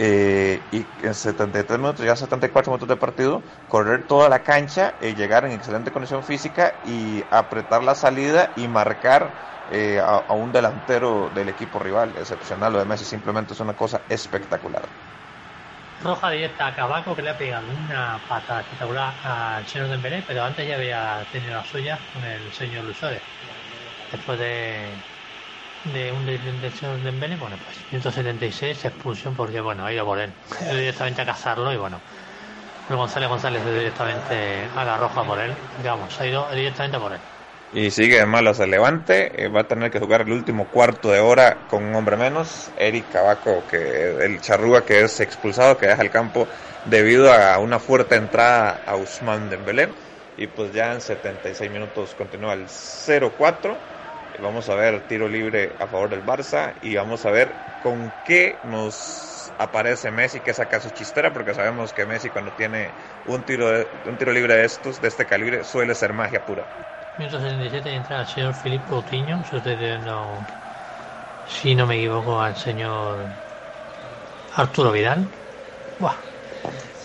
eh, 0.00 0.60
y 0.70 0.86
en 1.02 1.12
73 1.12 1.78
minutos, 1.78 2.04
ya 2.04 2.14
74 2.14 2.70
minutos 2.70 2.88
de 2.88 2.96
partido, 2.96 3.42
correr 3.68 4.06
toda 4.06 4.28
la 4.28 4.40
cancha, 4.40 4.94
y 5.00 5.14
llegar 5.14 5.44
en 5.44 5.52
excelente 5.52 5.90
condición 5.90 6.22
física 6.22 6.74
y 6.86 7.24
apretar 7.30 7.82
la 7.82 7.96
salida 7.96 8.52
y 8.56 8.68
marcar 8.68 9.28
eh, 9.72 10.00
a, 10.00 10.32
un 10.32 10.52
delantero 10.52 11.30
del 11.34 11.48
equipo 11.48 11.80
rival, 11.80 12.12
excepcional. 12.16 12.72
Lo 12.72 12.78
de 12.78 12.84
Messi 12.84 13.04
simplemente 13.04 13.54
es 13.54 13.60
una 13.60 13.74
cosa 13.74 14.00
espectacular. 14.08 14.82
Roja 16.02 16.30
directa 16.30 16.68
a 16.68 16.74
Cabaco 16.76 17.16
que 17.16 17.22
le 17.22 17.30
ha 17.30 17.36
pegado 17.36 17.66
una 17.66 18.20
patada 18.28 18.60
espectacular 18.60 19.12
al 19.24 19.66
señor 19.66 19.88
Dembélé, 19.88 20.22
pero 20.24 20.44
antes 20.44 20.66
ya 20.66 20.76
había 20.76 21.24
tenido 21.32 21.56
la 21.56 21.64
suya 21.64 21.98
con 22.14 22.24
el 22.24 22.52
señor 22.52 22.84
Lusores. 22.84 23.20
Después 24.12 24.38
de 24.38 24.86
de 25.84 26.12
un 26.12 26.72
señor 26.72 27.00
Dembélé, 27.02 27.36
bueno, 27.36 27.56
pues 27.64 27.78
176 27.90 28.84
expulsión 28.84 29.34
porque, 29.34 29.60
bueno, 29.60 29.86
ha 29.86 29.92
ido 29.92 30.04
por 30.04 30.18
él. 30.18 30.30
directamente 30.70 31.22
a 31.22 31.26
cazarlo 31.26 31.72
y, 31.72 31.76
bueno, 31.76 32.00
el 32.90 32.96
González 32.96 33.28
González 33.28 33.64
directamente 33.64 34.68
a 34.76 34.84
la 34.84 34.96
roja 34.96 35.22
por 35.24 35.38
él. 35.38 35.52
Digamos, 35.78 36.20
ha 36.20 36.26
ido 36.26 36.46
directamente 36.52 36.98
por 36.98 37.12
él. 37.12 37.18
Y 37.74 37.90
sigue 37.90 38.18
de 38.18 38.24
malas 38.24 38.60
el 38.60 38.70
Levante, 38.70 39.44
eh, 39.44 39.48
va 39.48 39.60
a 39.60 39.64
tener 39.64 39.90
que 39.90 39.98
jugar 39.98 40.22
el 40.22 40.32
último 40.32 40.66
cuarto 40.68 41.10
de 41.10 41.20
hora 41.20 41.58
con 41.68 41.84
un 41.84 41.94
hombre 41.94 42.16
menos, 42.16 42.70
Eric 42.78 43.12
Cabaco, 43.12 43.62
que 43.70 44.24
el 44.24 44.40
charrúa 44.40 44.86
que 44.86 45.02
es 45.02 45.20
expulsado, 45.20 45.76
que 45.76 45.86
deja 45.86 46.00
el 46.00 46.10
campo 46.10 46.48
debido 46.86 47.30
a 47.30 47.58
una 47.58 47.78
fuerte 47.78 48.14
entrada 48.14 48.80
a 48.86 48.96
Usman 48.96 49.50
Dembélé. 49.50 49.90
Y 50.38 50.46
pues 50.46 50.72
ya 50.72 50.92
en 50.94 51.00
76 51.02 51.70
minutos 51.70 52.14
continúa 52.16 52.54
el 52.54 52.68
0-4 52.68 53.97
Vamos 54.40 54.68
a 54.68 54.74
ver 54.76 55.00
tiro 55.08 55.28
libre 55.28 55.72
a 55.80 55.86
favor 55.86 56.08
del 56.08 56.24
Barça 56.24 56.72
y 56.82 56.94
vamos 56.94 57.26
a 57.26 57.30
ver 57.30 57.50
con 57.82 58.12
qué 58.24 58.56
nos 58.64 59.52
aparece 59.58 60.12
Messi 60.12 60.38
que 60.40 60.54
saca 60.54 60.78
su 60.78 60.90
chistera, 60.90 61.32
porque 61.32 61.54
sabemos 61.54 61.92
que 61.92 62.06
Messi 62.06 62.30
cuando 62.30 62.52
tiene 62.52 62.88
un 63.26 63.42
tiro, 63.42 63.66
un 64.06 64.16
tiro 64.16 64.32
libre 64.32 64.54
de 64.54 64.64
estos, 64.64 65.02
de 65.02 65.08
este 65.08 65.26
calibre, 65.26 65.64
suele 65.64 65.94
ser 65.94 66.12
magia 66.12 66.44
pura. 66.44 66.62
177 67.16 67.92
entra 67.92 68.20
el 68.20 68.26
señor 68.28 68.54
Filipe 68.54 68.84
Coutinho, 68.88 69.42
sucediendo, 69.50 70.24
si 71.48 71.74
no 71.74 71.86
me 71.86 71.96
equivoco, 71.96 72.40
al 72.40 72.56
señor 72.56 73.16
Arturo 74.54 74.92
Vidal. 74.92 75.26
Buah. 75.98 76.14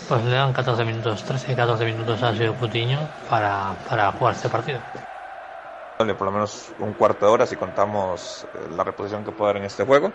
Pues 0.08 0.24
le 0.24 0.30
dan 0.30 0.52
14 0.52 0.84
minutos, 0.84 1.24
13, 1.24 1.56
14 1.56 1.84
minutos 1.84 2.22
al 2.22 2.36
señor 2.36 2.54
Coutinho 2.56 3.00
para, 3.28 3.74
para 3.88 4.12
jugar 4.12 4.34
este 4.34 4.48
partido 4.48 4.78
por 5.96 6.22
lo 6.22 6.32
menos 6.32 6.72
un 6.80 6.92
cuarto 6.94 7.24
de 7.24 7.32
hora 7.32 7.46
si 7.46 7.54
contamos 7.54 8.48
eh, 8.52 8.66
la 8.68 8.82
reposición 8.82 9.24
que 9.24 9.30
puede 9.30 9.52
dar 9.52 9.56
en 9.58 9.64
este 9.64 9.84
juego 9.84 10.12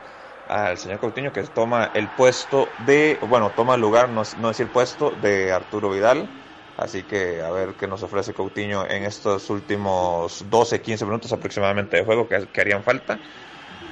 al 0.50 0.78
señor 0.78 1.00
Coutinho 1.00 1.32
que 1.32 1.42
toma 1.44 1.92
el 1.94 2.10
puesto 2.10 2.68
de, 2.86 3.18
bueno, 3.22 3.52
toma 3.52 3.76
el 3.76 3.82
lugar, 3.82 4.10
no, 4.10 4.24
no 4.40 4.48
decir 4.50 4.68
puesto, 4.68 5.12
de 5.12 5.52
Arturo 5.52 5.92
Vidal. 5.92 6.28
Así 6.76 7.04
que 7.04 7.42
a 7.42 7.52
ver 7.52 7.76
qué 7.76 7.88
nos 7.88 8.04
ofrece 8.04 8.34
Coutinho 8.34 8.86
en 8.90 9.04
estos 9.04 9.50
últimos 9.50 10.50
12, 10.50 10.82
15 10.82 11.06
minutos 11.06 11.32
aproximadamente 11.32 11.98
de 11.98 12.04
juego 12.04 12.28
que, 12.28 12.60
harían 12.60 12.84
falta. 12.84 13.20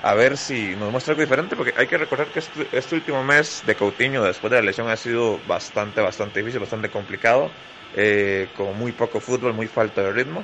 A 0.02 0.14
ver 0.14 0.38
si 0.38 0.76
nos 0.76 0.92
muestra 0.92 1.12
algo 1.12 1.22
diferente, 1.22 1.56
porque 1.56 1.74
hay 1.78 1.88
que 1.88 1.98
recordar 1.98 2.28
que 2.28 2.40
este, 2.40 2.68
este, 2.72 2.96
último 2.96 3.24
mes 3.24 3.64
de 3.66 3.76
Coutinho, 3.76 4.24
después 4.24 4.52
de 4.52 4.58
la 4.58 4.66
lesión, 4.66 4.90
ha 4.90 4.96
sido 4.98 5.38
bastante, 5.48 6.02
bastante 6.02 6.40
difícil, 6.40 6.60
bastante 6.60 6.90
complicado, 6.90 7.50
eh, 7.94 8.48
con 8.56 8.78
muy 8.78 8.94
poco 8.94 9.20
fútbol, 9.20 9.54
muy 9.54 9.68
falta 9.68 10.02
de 10.02 10.12
ritmo. 10.12 10.44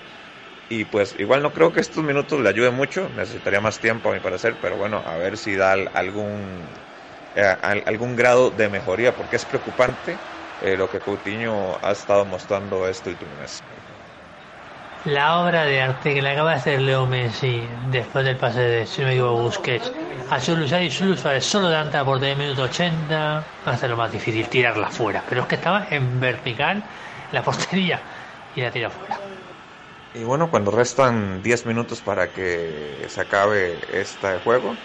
Y 0.69 0.85
pues 0.85 1.15
igual 1.19 1.43
no 1.43 1.53
creo 1.53 1.71
que 1.71 1.81
estos 1.81 2.03
minutos 2.03 2.39
le 2.41 2.49
ayuden 2.49 2.73
mucho, 2.75 3.09
necesitaría 3.09 3.61
más 3.61 3.79
tiempo 3.79 4.09
a 4.09 4.13
mi 4.13 4.19
parecer, 4.21 4.59
pero 4.59 4.77
bueno, 4.77 5.03
a 5.05 5.17
ver 5.17 5.37
si 5.37 5.55
da 5.55 5.73
algún, 5.73 6.73
eh, 7.35 7.43
algún 7.85 8.15
grado 8.15 8.51
de 8.51 8.69
mejoría, 8.69 9.15
porque 9.15 9.35
es 9.35 9.45
preocupante 9.45 10.23
eh, 10.59 10.75
lo 10.77 10.89
que 10.89 11.01
Coutinho 11.01 11.79
ha 11.83 11.91
estado 11.91 12.25
mostrando 12.25 12.87
este 12.87 13.09
último 13.11 13.35
mes. 13.35 13.59
La 15.03 15.39
obra 15.41 15.65
de 15.65 15.81
arte 15.81 16.13
que 16.13 16.21
le 16.21 16.29
acaba 16.31 16.51
de 16.51 16.55
hacer 16.57 16.81
Leo 16.81 17.05
Messi 17.07 17.69
después 17.77 18.25
del 18.25 18.37
pase 18.37 18.61
de, 18.61 18.85
si 18.87 19.01
no 19.01 19.07
me 19.07 19.13
equivoco, 19.13 19.37
Busquets 19.41 19.93
a 20.25 20.39
Suárez 20.39 20.71
y 20.81 20.89
Suárez 20.91 21.45
solo 21.45 21.69
de 21.69 21.75
la 21.91 22.05
portería 22.05 22.35
de 22.35 22.41
minuto 22.43 22.63
80 22.63 23.53
hace 23.63 23.87
lo 23.87 23.97
más 23.97 24.11
difícil 24.11 24.49
tirarla 24.49 24.89
fuera, 24.91 25.23
pero 25.27 25.41
es 25.41 25.47
que 25.47 25.55
estaba 25.55 25.87
en 25.89 26.19
vertical 26.19 26.89
la 27.31 27.43
portería 27.43 28.05
y 28.53 28.61
la 28.61 28.71
tira 28.71 28.89
fuera. 28.89 29.22
Y 30.13 30.23
bueno, 30.23 30.49
cuando 30.51 30.69
restan 30.71 31.41
10 31.41 31.65
minutos 31.65 32.01
para 32.03 32.31
que 32.31 33.05
se 33.09 33.21
acabe 33.21 33.79
este 34.01 34.37
juego. 34.39 34.77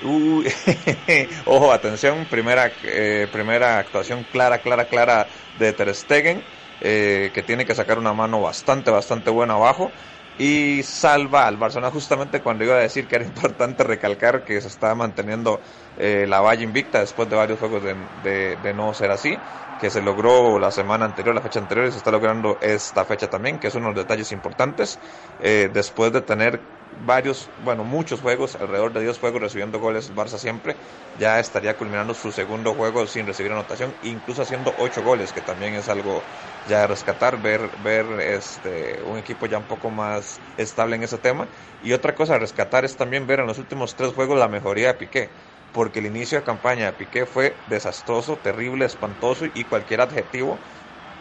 ojo, 1.44 1.72
atención, 1.72 2.28
primera, 2.28 2.72
eh, 2.82 3.28
primera 3.32 3.78
actuación 3.78 4.24
clara, 4.24 4.60
clara, 4.60 4.88
clara 4.88 5.28
de 5.54 5.72
Ter 5.72 5.94
Stegen, 5.94 6.46
eh, 6.80 7.30
que 7.34 7.42
tiene 7.42 7.66
que 7.66 7.74
sacar 7.74 7.98
una 7.98 8.12
mano 8.14 8.40
bastante, 8.40 8.90
bastante 8.90 9.30
buena 9.30 9.54
abajo 9.54 9.94
y 10.36 10.82
salva 10.84 11.46
al 11.48 11.56
Barcelona 11.56 11.90
justamente 11.90 12.42
cuando 12.42 12.64
iba 12.64 12.74
a 12.76 12.78
decir 12.78 13.08
que 13.08 13.16
era 13.16 13.24
importante 13.26 13.82
recalcar 13.84 14.44
que 14.44 14.60
se 14.60 14.68
estaba 14.68 14.94
manteniendo 14.94 15.62
eh, 15.98 16.26
la 16.28 16.40
valla 16.40 16.62
invicta 16.62 17.00
después 17.00 17.28
de 17.28 17.36
varios 17.36 17.58
juegos 17.58 17.82
de, 17.82 18.56
de, 18.56 18.74
no 18.74 18.94
ser 18.94 19.10
así, 19.10 19.42
que 19.76 19.90
se 19.90 20.00
logró 20.00 20.58
la 20.58 20.70
semana 20.70 21.04
anterior, 21.04 21.34
la 21.34 21.42
fecha 21.42 21.58
anterior 21.58 21.86
y 21.86 21.92
se 21.92 21.98
está 21.98 22.10
logrando 22.10 22.58
esta 22.62 23.04
fecha 23.04 23.28
también, 23.28 23.58
que 23.58 23.66
es 23.68 23.74
uno 23.74 23.88
de 23.88 23.94
los 23.94 24.04
detalles 24.04 24.32
importantes, 24.32 25.00
eh, 25.38 25.70
después 25.72 26.12
de 26.12 26.22
tener 26.22 26.62
varios, 26.90 27.50
bueno, 27.58 27.84
muchos 27.84 28.20
juegos, 28.20 28.56
alrededor 28.56 28.92
de 28.92 29.02
10 29.02 29.18
juegos 29.18 29.40
recibiendo 29.42 29.78
goles 29.78 30.14
Barça 30.14 30.38
siempre, 30.38 30.78
ya 31.14 31.38
estaría 31.38 31.76
culminando 31.76 32.14
su 32.14 32.32
segundo 32.32 32.74
juego 32.74 33.06
sin 33.06 33.26
recibir 33.26 33.52
anotación, 33.52 33.96
incluso 34.00 34.42
haciendo 34.42 34.74
8 34.78 35.02
goles, 35.02 35.32
que 35.32 35.42
también 35.42 35.74
es 35.74 35.88
algo 35.88 36.26
ya 36.64 36.80
de 36.80 36.86
rescatar, 36.88 37.40
ver, 37.40 37.76
ver 37.78 38.20
este, 38.20 39.02
un 39.02 39.18
equipo 39.18 39.46
ya 39.46 39.58
un 39.58 39.66
poco 39.66 39.90
más 39.90 40.40
estable 40.56 40.96
en 40.96 41.02
ese 41.02 41.18
tema. 41.18 41.48
Y 41.80 41.92
otra 41.92 42.14
cosa 42.14 42.34
a 42.36 42.38
rescatar 42.38 42.84
es 42.84 42.96
también 42.96 43.26
ver 43.26 43.40
en 43.40 43.46
los 43.46 43.58
últimos 43.58 43.94
tres 43.96 44.12
juegos 44.12 44.38
la 44.38 44.48
mejoría 44.48 44.88
de 44.88 44.94
Piqué, 44.94 45.32
porque 45.78 46.00
el 46.00 46.06
inicio 46.06 46.38
de 46.38 46.44
campaña 46.44 46.86
de 46.86 46.92
Piqué 46.94 47.24
fue 47.24 47.54
desastroso, 47.68 48.34
terrible, 48.38 48.84
espantoso 48.84 49.44
y 49.54 49.62
cualquier 49.62 50.00
adjetivo 50.00 50.58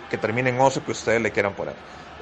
que 0.09 0.17
termine 0.17 0.49
en 0.49 0.59
oso 0.59 0.83
que 0.83 0.93
ustedes 0.93 1.21
le 1.21 1.31
quieran 1.31 1.53
poner. 1.53 1.75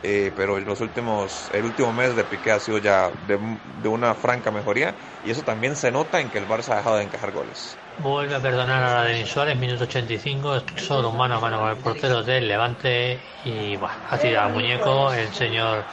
Eh, 0.04 0.34
pero 0.36 0.60
los 0.60 0.82
últimos, 0.82 1.50
el 1.54 1.64
último 1.64 1.94
mes 1.94 2.14
de 2.14 2.26
Piqué 2.26 2.52
ha 2.52 2.60
sido 2.60 2.80
ya 2.80 3.10
de, 3.26 3.88
una 3.88 4.14
franca 4.16 4.52
mejoría 4.52 4.94
y 5.24 5.32
eso 5.32 5.44
también 5.44 5.78
se 5.78 5.92
nota 5.92 6.20
en 6.20 6.30
que 6.30 6.38
el 6.40 6.46
Barça 6.46 6.74
ha 6.74 6.76
dejado 6.76 6.98
de 6.98 7.04
encajar 7.04 7.32
goles. 7.32 7.78
Vuelve 8.00 8.36
a 8.36 8.42
perdonar 8.42 8.84
a 8.84 9.04
Denis 9.06 9.30
Suárez, 9.30 9.58
minuto 9.58 9.86
85, 9.86 10.64
solo 10.76 11.14
mano 11.14 11.38
a 11.38 11.40
mano 11.40 11.62
con 11.62 11.70
el 11.70 11.78
portero 11.78 12.22
del 12.22 12.50
Levante 12.50 13.18
y 13.46 13.78
bueno, 13.78 13.96
ha 14.10 14.18
tirado 14.18 14.50
muñeco 14.50 15.14
el 15.14 15.34
señor, 15.34 15.86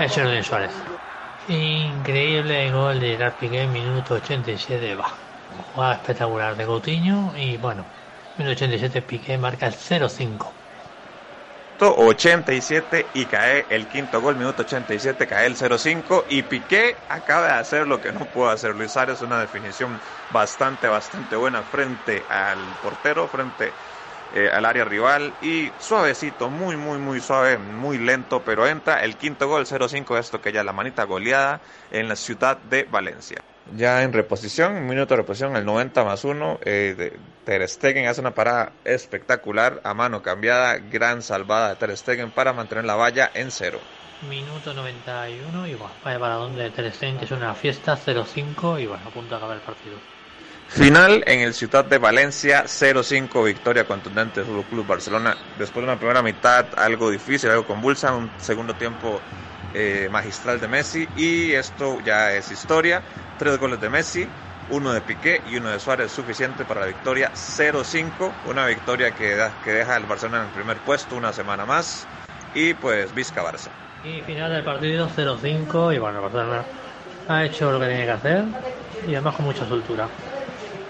el 0.00 0.08
señor 0.08 0.30
Denis 0.30 0.46
Suárez. 0.46 0.70
Increíble 1.46 2.70
gol 2.70 2.98
de 2.98 3.08
Gerard 3.08 3.34
Piqué, 3.34 3.66
minuto 3.66 4.14
87, 4.14 4.94
va. 4.94 5.12
Jugada 5.62 5.94
espectacular 5.94 6.56
de 6.56 6.66
Coutinho 6.66 7.32
y 7.36 7.56
bueno, 7.56 7.84
minuto 8.38 8.52
87 8.52 9.02
Piqué 9.02 9.38
marca 9.38 9.66
el 9.66 9.74
0-5. 9.74 10.46
87 11.80 13.06
y 13.14 13.26
cae 13.26 13.66
el 13.68 13.86
quinto 13.88 14.20
gol, 14.20 14.36
minuto 14.36 14.62
87, 14.62 15.26
cae 15.26 15.46
el 15.46 15.56
0-5 15.56 16.24
y 16.28 16.42
Piqué 16.42 16.96
acaba 17.08 17.46
de 17.46 17.52
hacer 17.52 17.86
lo 17.86 18.00
que 18.00 18.12
no 18.12 18.24
pudo 18.26 18.50
hacer. 18.50 18.74
Luis 18.74 18.92
Suárez, 18.92 19.20
una 19.22 19.40
definición 19.40 20.00
bastante, 20.30 20.86
bastante 20.88 21.36
buena 21.36 21.62
frente 21.62 22.24
al 22.28 22.58
portero, 22.82 23.28
frente 23.28 23.72
eh, 24.34 24.50
al 24.52 24.64
área 24.64 24.84
rival 24.84 25.32
y 25.42 25.70
suavecito, 25.78 26.48
muy, 26.48 26.76
muy, 26.76 26.98
muy 26.98 27.20
suave, 27.20 27.58
muy 27.58 27.98
lento, 27.98 28.42
pero 28.44 28.66
entra 28.66 29.04
el 29.04 29.16
quinto 29.16 29.48
gol, 29.48 29.66
0-5, 29.66 30.18
esto 30.18 30.40
que 30.40 30.52
ya 30.52 30.64
la 30.64 30.72
manita 30.72 31.04
goleada 31.04 31.60
en 31.90 32.08
la 32.08 32.16
ciudad 32.16 32.56
de 32.56 32.84
Valencia 32.84 33.44
ya 33.76 34.02
en 34.02 34.12
reposición, 34.12 34.86
minuto 34.86 35.14
de 35.14 35.22
reposición, 35.22 35.56
el 35.56 35.64
90 35.64 36.04
más 36.04 36.24
1, 36.24 36.60
eh, 36.64 37.16
Ter 37.44 37.68
Stegen 37.68 38.06
hace 38.06 38.20
una 38.20 38.34
parada 38.34 38.72
espectacular, 38.84 39.80
a 39.84 39.94
mano 39.94 40.22
cambiada, 40.22 40.78
gran 40.78 41.22
salvada 41.22 41.70
de 41.70 41.76
Ter 41.76 41.96
Stegen 41.96 42.30
para 42.30 42.52
mantener 42.52 42.84
la 42.84 42.94
valla 42.94 43.30
en 43.34 43.50
cero. 43.50 43.80
Minuto 44.28 44.72
91 44.72 45.66
y 45.66 45.74
bueno, 45.74 45.92
vaya 46.04 46.18
para 46.18 46.34
donde 46.34 46.70
Ter 46.70 46.92
Stegen, 46.92 47.18
que 47.18 47.24
es 47.24 47.30
una 47.30 47.54
fiesta, 47.54 47.96
0-5 47.96 48.80
y 48.80 48.86
bueno, 48.86 49.02
a 49.06 49.10
punto 49.10 49.30
de 49.30 49.36
acabar 49.36 49.56
el 49.56 49.62
partido. 49.62 49.96
Final 50.68 51.22
en 51.26 51.40
el 51.40 51.54
Ciudad 51.54 51.84
de 51.84 51.98
Valencia, 51.98 52.64
0-5 52.64 53.44
victoria 53.44 53.86
contundente 53.86 54.42
del 54.42 54.62
Club 54.64 54.86
Barcelona. 54.86 55.36
Después 55.58 55.84
de 55.84 55.92
una 55.92 55.98
primera 55.98 56.22
mitad 56.22 56.66
algo 56.76 57.10
difícil, 57.10 57.50
algo 57.50 57.66
convulsa, 57.66 58.14
un 58.14 58.30
segundo 58.38 58.74
tiempo 58.74 59.20
eh, 59.74 60.08
magistral 60.10 60.60
de 60.60 60.68
Messi 60.68 61.08
y 61.16 61.52
esto 61.52 62.00
ya 62.00 62.32
es 62.32 62.50
historia. 62.50 63.02
Tres 63.38 63.58
goles 63.58 63.80
de 63.80 63.90
Messi, 63.90 64.26
uno 64.70 64.92
de 64.92 65.00
Piqué 65.00 65.42
y 65.50 65.56
uno 65.56 65.70
de 65.70 65.80
Suárez 65.80 66.12
suficiente 66.12 66.64
para 66.64 66.80
la 66.80 66.86
victoria 66.86 67.30
0-5, 67.34 68.32
una 68.48 68.66
victoria 68.66 69.10
que, 69.10 69.36
que 69.64 69.70
deja 69.72 69.96
al 69.96 70.04
Barcelona 70.04 70.42
en 70.42 70.48
el 70.48 70.54
primer 70.54 70.76
puesto 70.78 71.16
una 71.16 71.32
semana 71.32 71.66
más 71.66 72.06
y 72.54 72.74
pues 72.74 73.14
Vizca 73.14 73.42
Barça. 73.42 73.68
Y 74.04 74.20
final 74.22 74.52
del 74.52 74.64
partido 74.64 75.08
0-5 75.08 75.94
y 75.94 75.98
bueno, 75.98 76.22
Barcelona 76.22 76.64
ha 77.28 77.44
hecho 77.44 77.72
lo 77.72 77.80
que 77.80 77.86
tenía 77.86 78.04
que 78.04 78.10
hacer 78.12 78.44
y 79.06 79.14
además 79.14 79.34
con 79.34 79.46
mucha 79.46 79.66
soltura. 79.66 80.08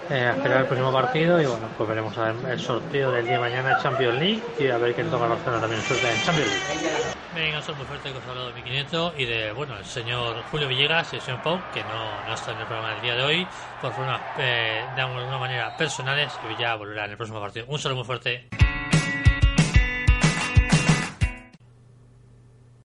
Eh, 0.09 0.25
a 0.25 0.35
esperar 0.35 0.61
el 0.61 0.65
próximo 0.65 0.91
partido 0.91 1.41
y 1.41 1.45
bueno, 1.45 1.67
pues 1.77 1.89
veremos 1.89 2.17
a 2.17 2.31
ver 2.31 2.51
el 2.51 2.59
sorteo 2.59 3.11
del 3.11 3.25
día 3.25 3.35
de 3.35 3.39
mañana 3.39 3.77
Champions 3.81 4.19
League 4.19 4.41
y 4.59 4.67
a 4.67 4.77
ver 4.77 4.93
quién 4.93 5.09
toca 5.09 5.27
Barcelona 5.27 5.61
también 5.61 5.81
suerte 5.81 6.09
en 6.09 6.21
Champions 6.23 6.51
League. 6.51 7.15
Venga, 7.35 7.61
soy 7.61 7.75
muy 7.75 7.85
fuerte 7.85 8.11
que 8.11 8.17
os 8.17 8.27
hablado 8.27 8.47
de 8.47 8.53
1500 8.53 9.13
y 9.17 9.25
de, 9.25 9.51
bueno, 9.51 9.77
el 9.77 9.85
señor 9.85 10.41
Julio 10.51 10.69
Villegas 10.69 11.11
y 11.11 11.17
el 11.17 11.21
señor 11.21 11.41
Pau, 11.41 11.59
que 11.73 11.83
no, 11.83 12.23
no 12.27 12.33
está 12.33 12.51
en 12.51 12.59
el 12.59 12.65
programa 12.65 12.93
del 12.93 13.01
día 13.01 13.15
de 13.15 13.23
hoy, 13.23 13.47
por 13.81 13.91
forma, 13.91 14.21
eh, 14.37 14.85
de 14.95 15.01
alguna 15.01 15.37
manera 15.37 15.75
personales, 15.75 16.31
y 16.49 16.61
ya 16.61 16.75
volverá 16.75 17.05
en 17.05 17.11
el 17.11 17.17
próximo 17.17 17.41
partido. 17.41 17.65
Un 17.67 17.77
saludo 17.77 17.97
muy 17.97 18.05
fuerte. 18.05 18.64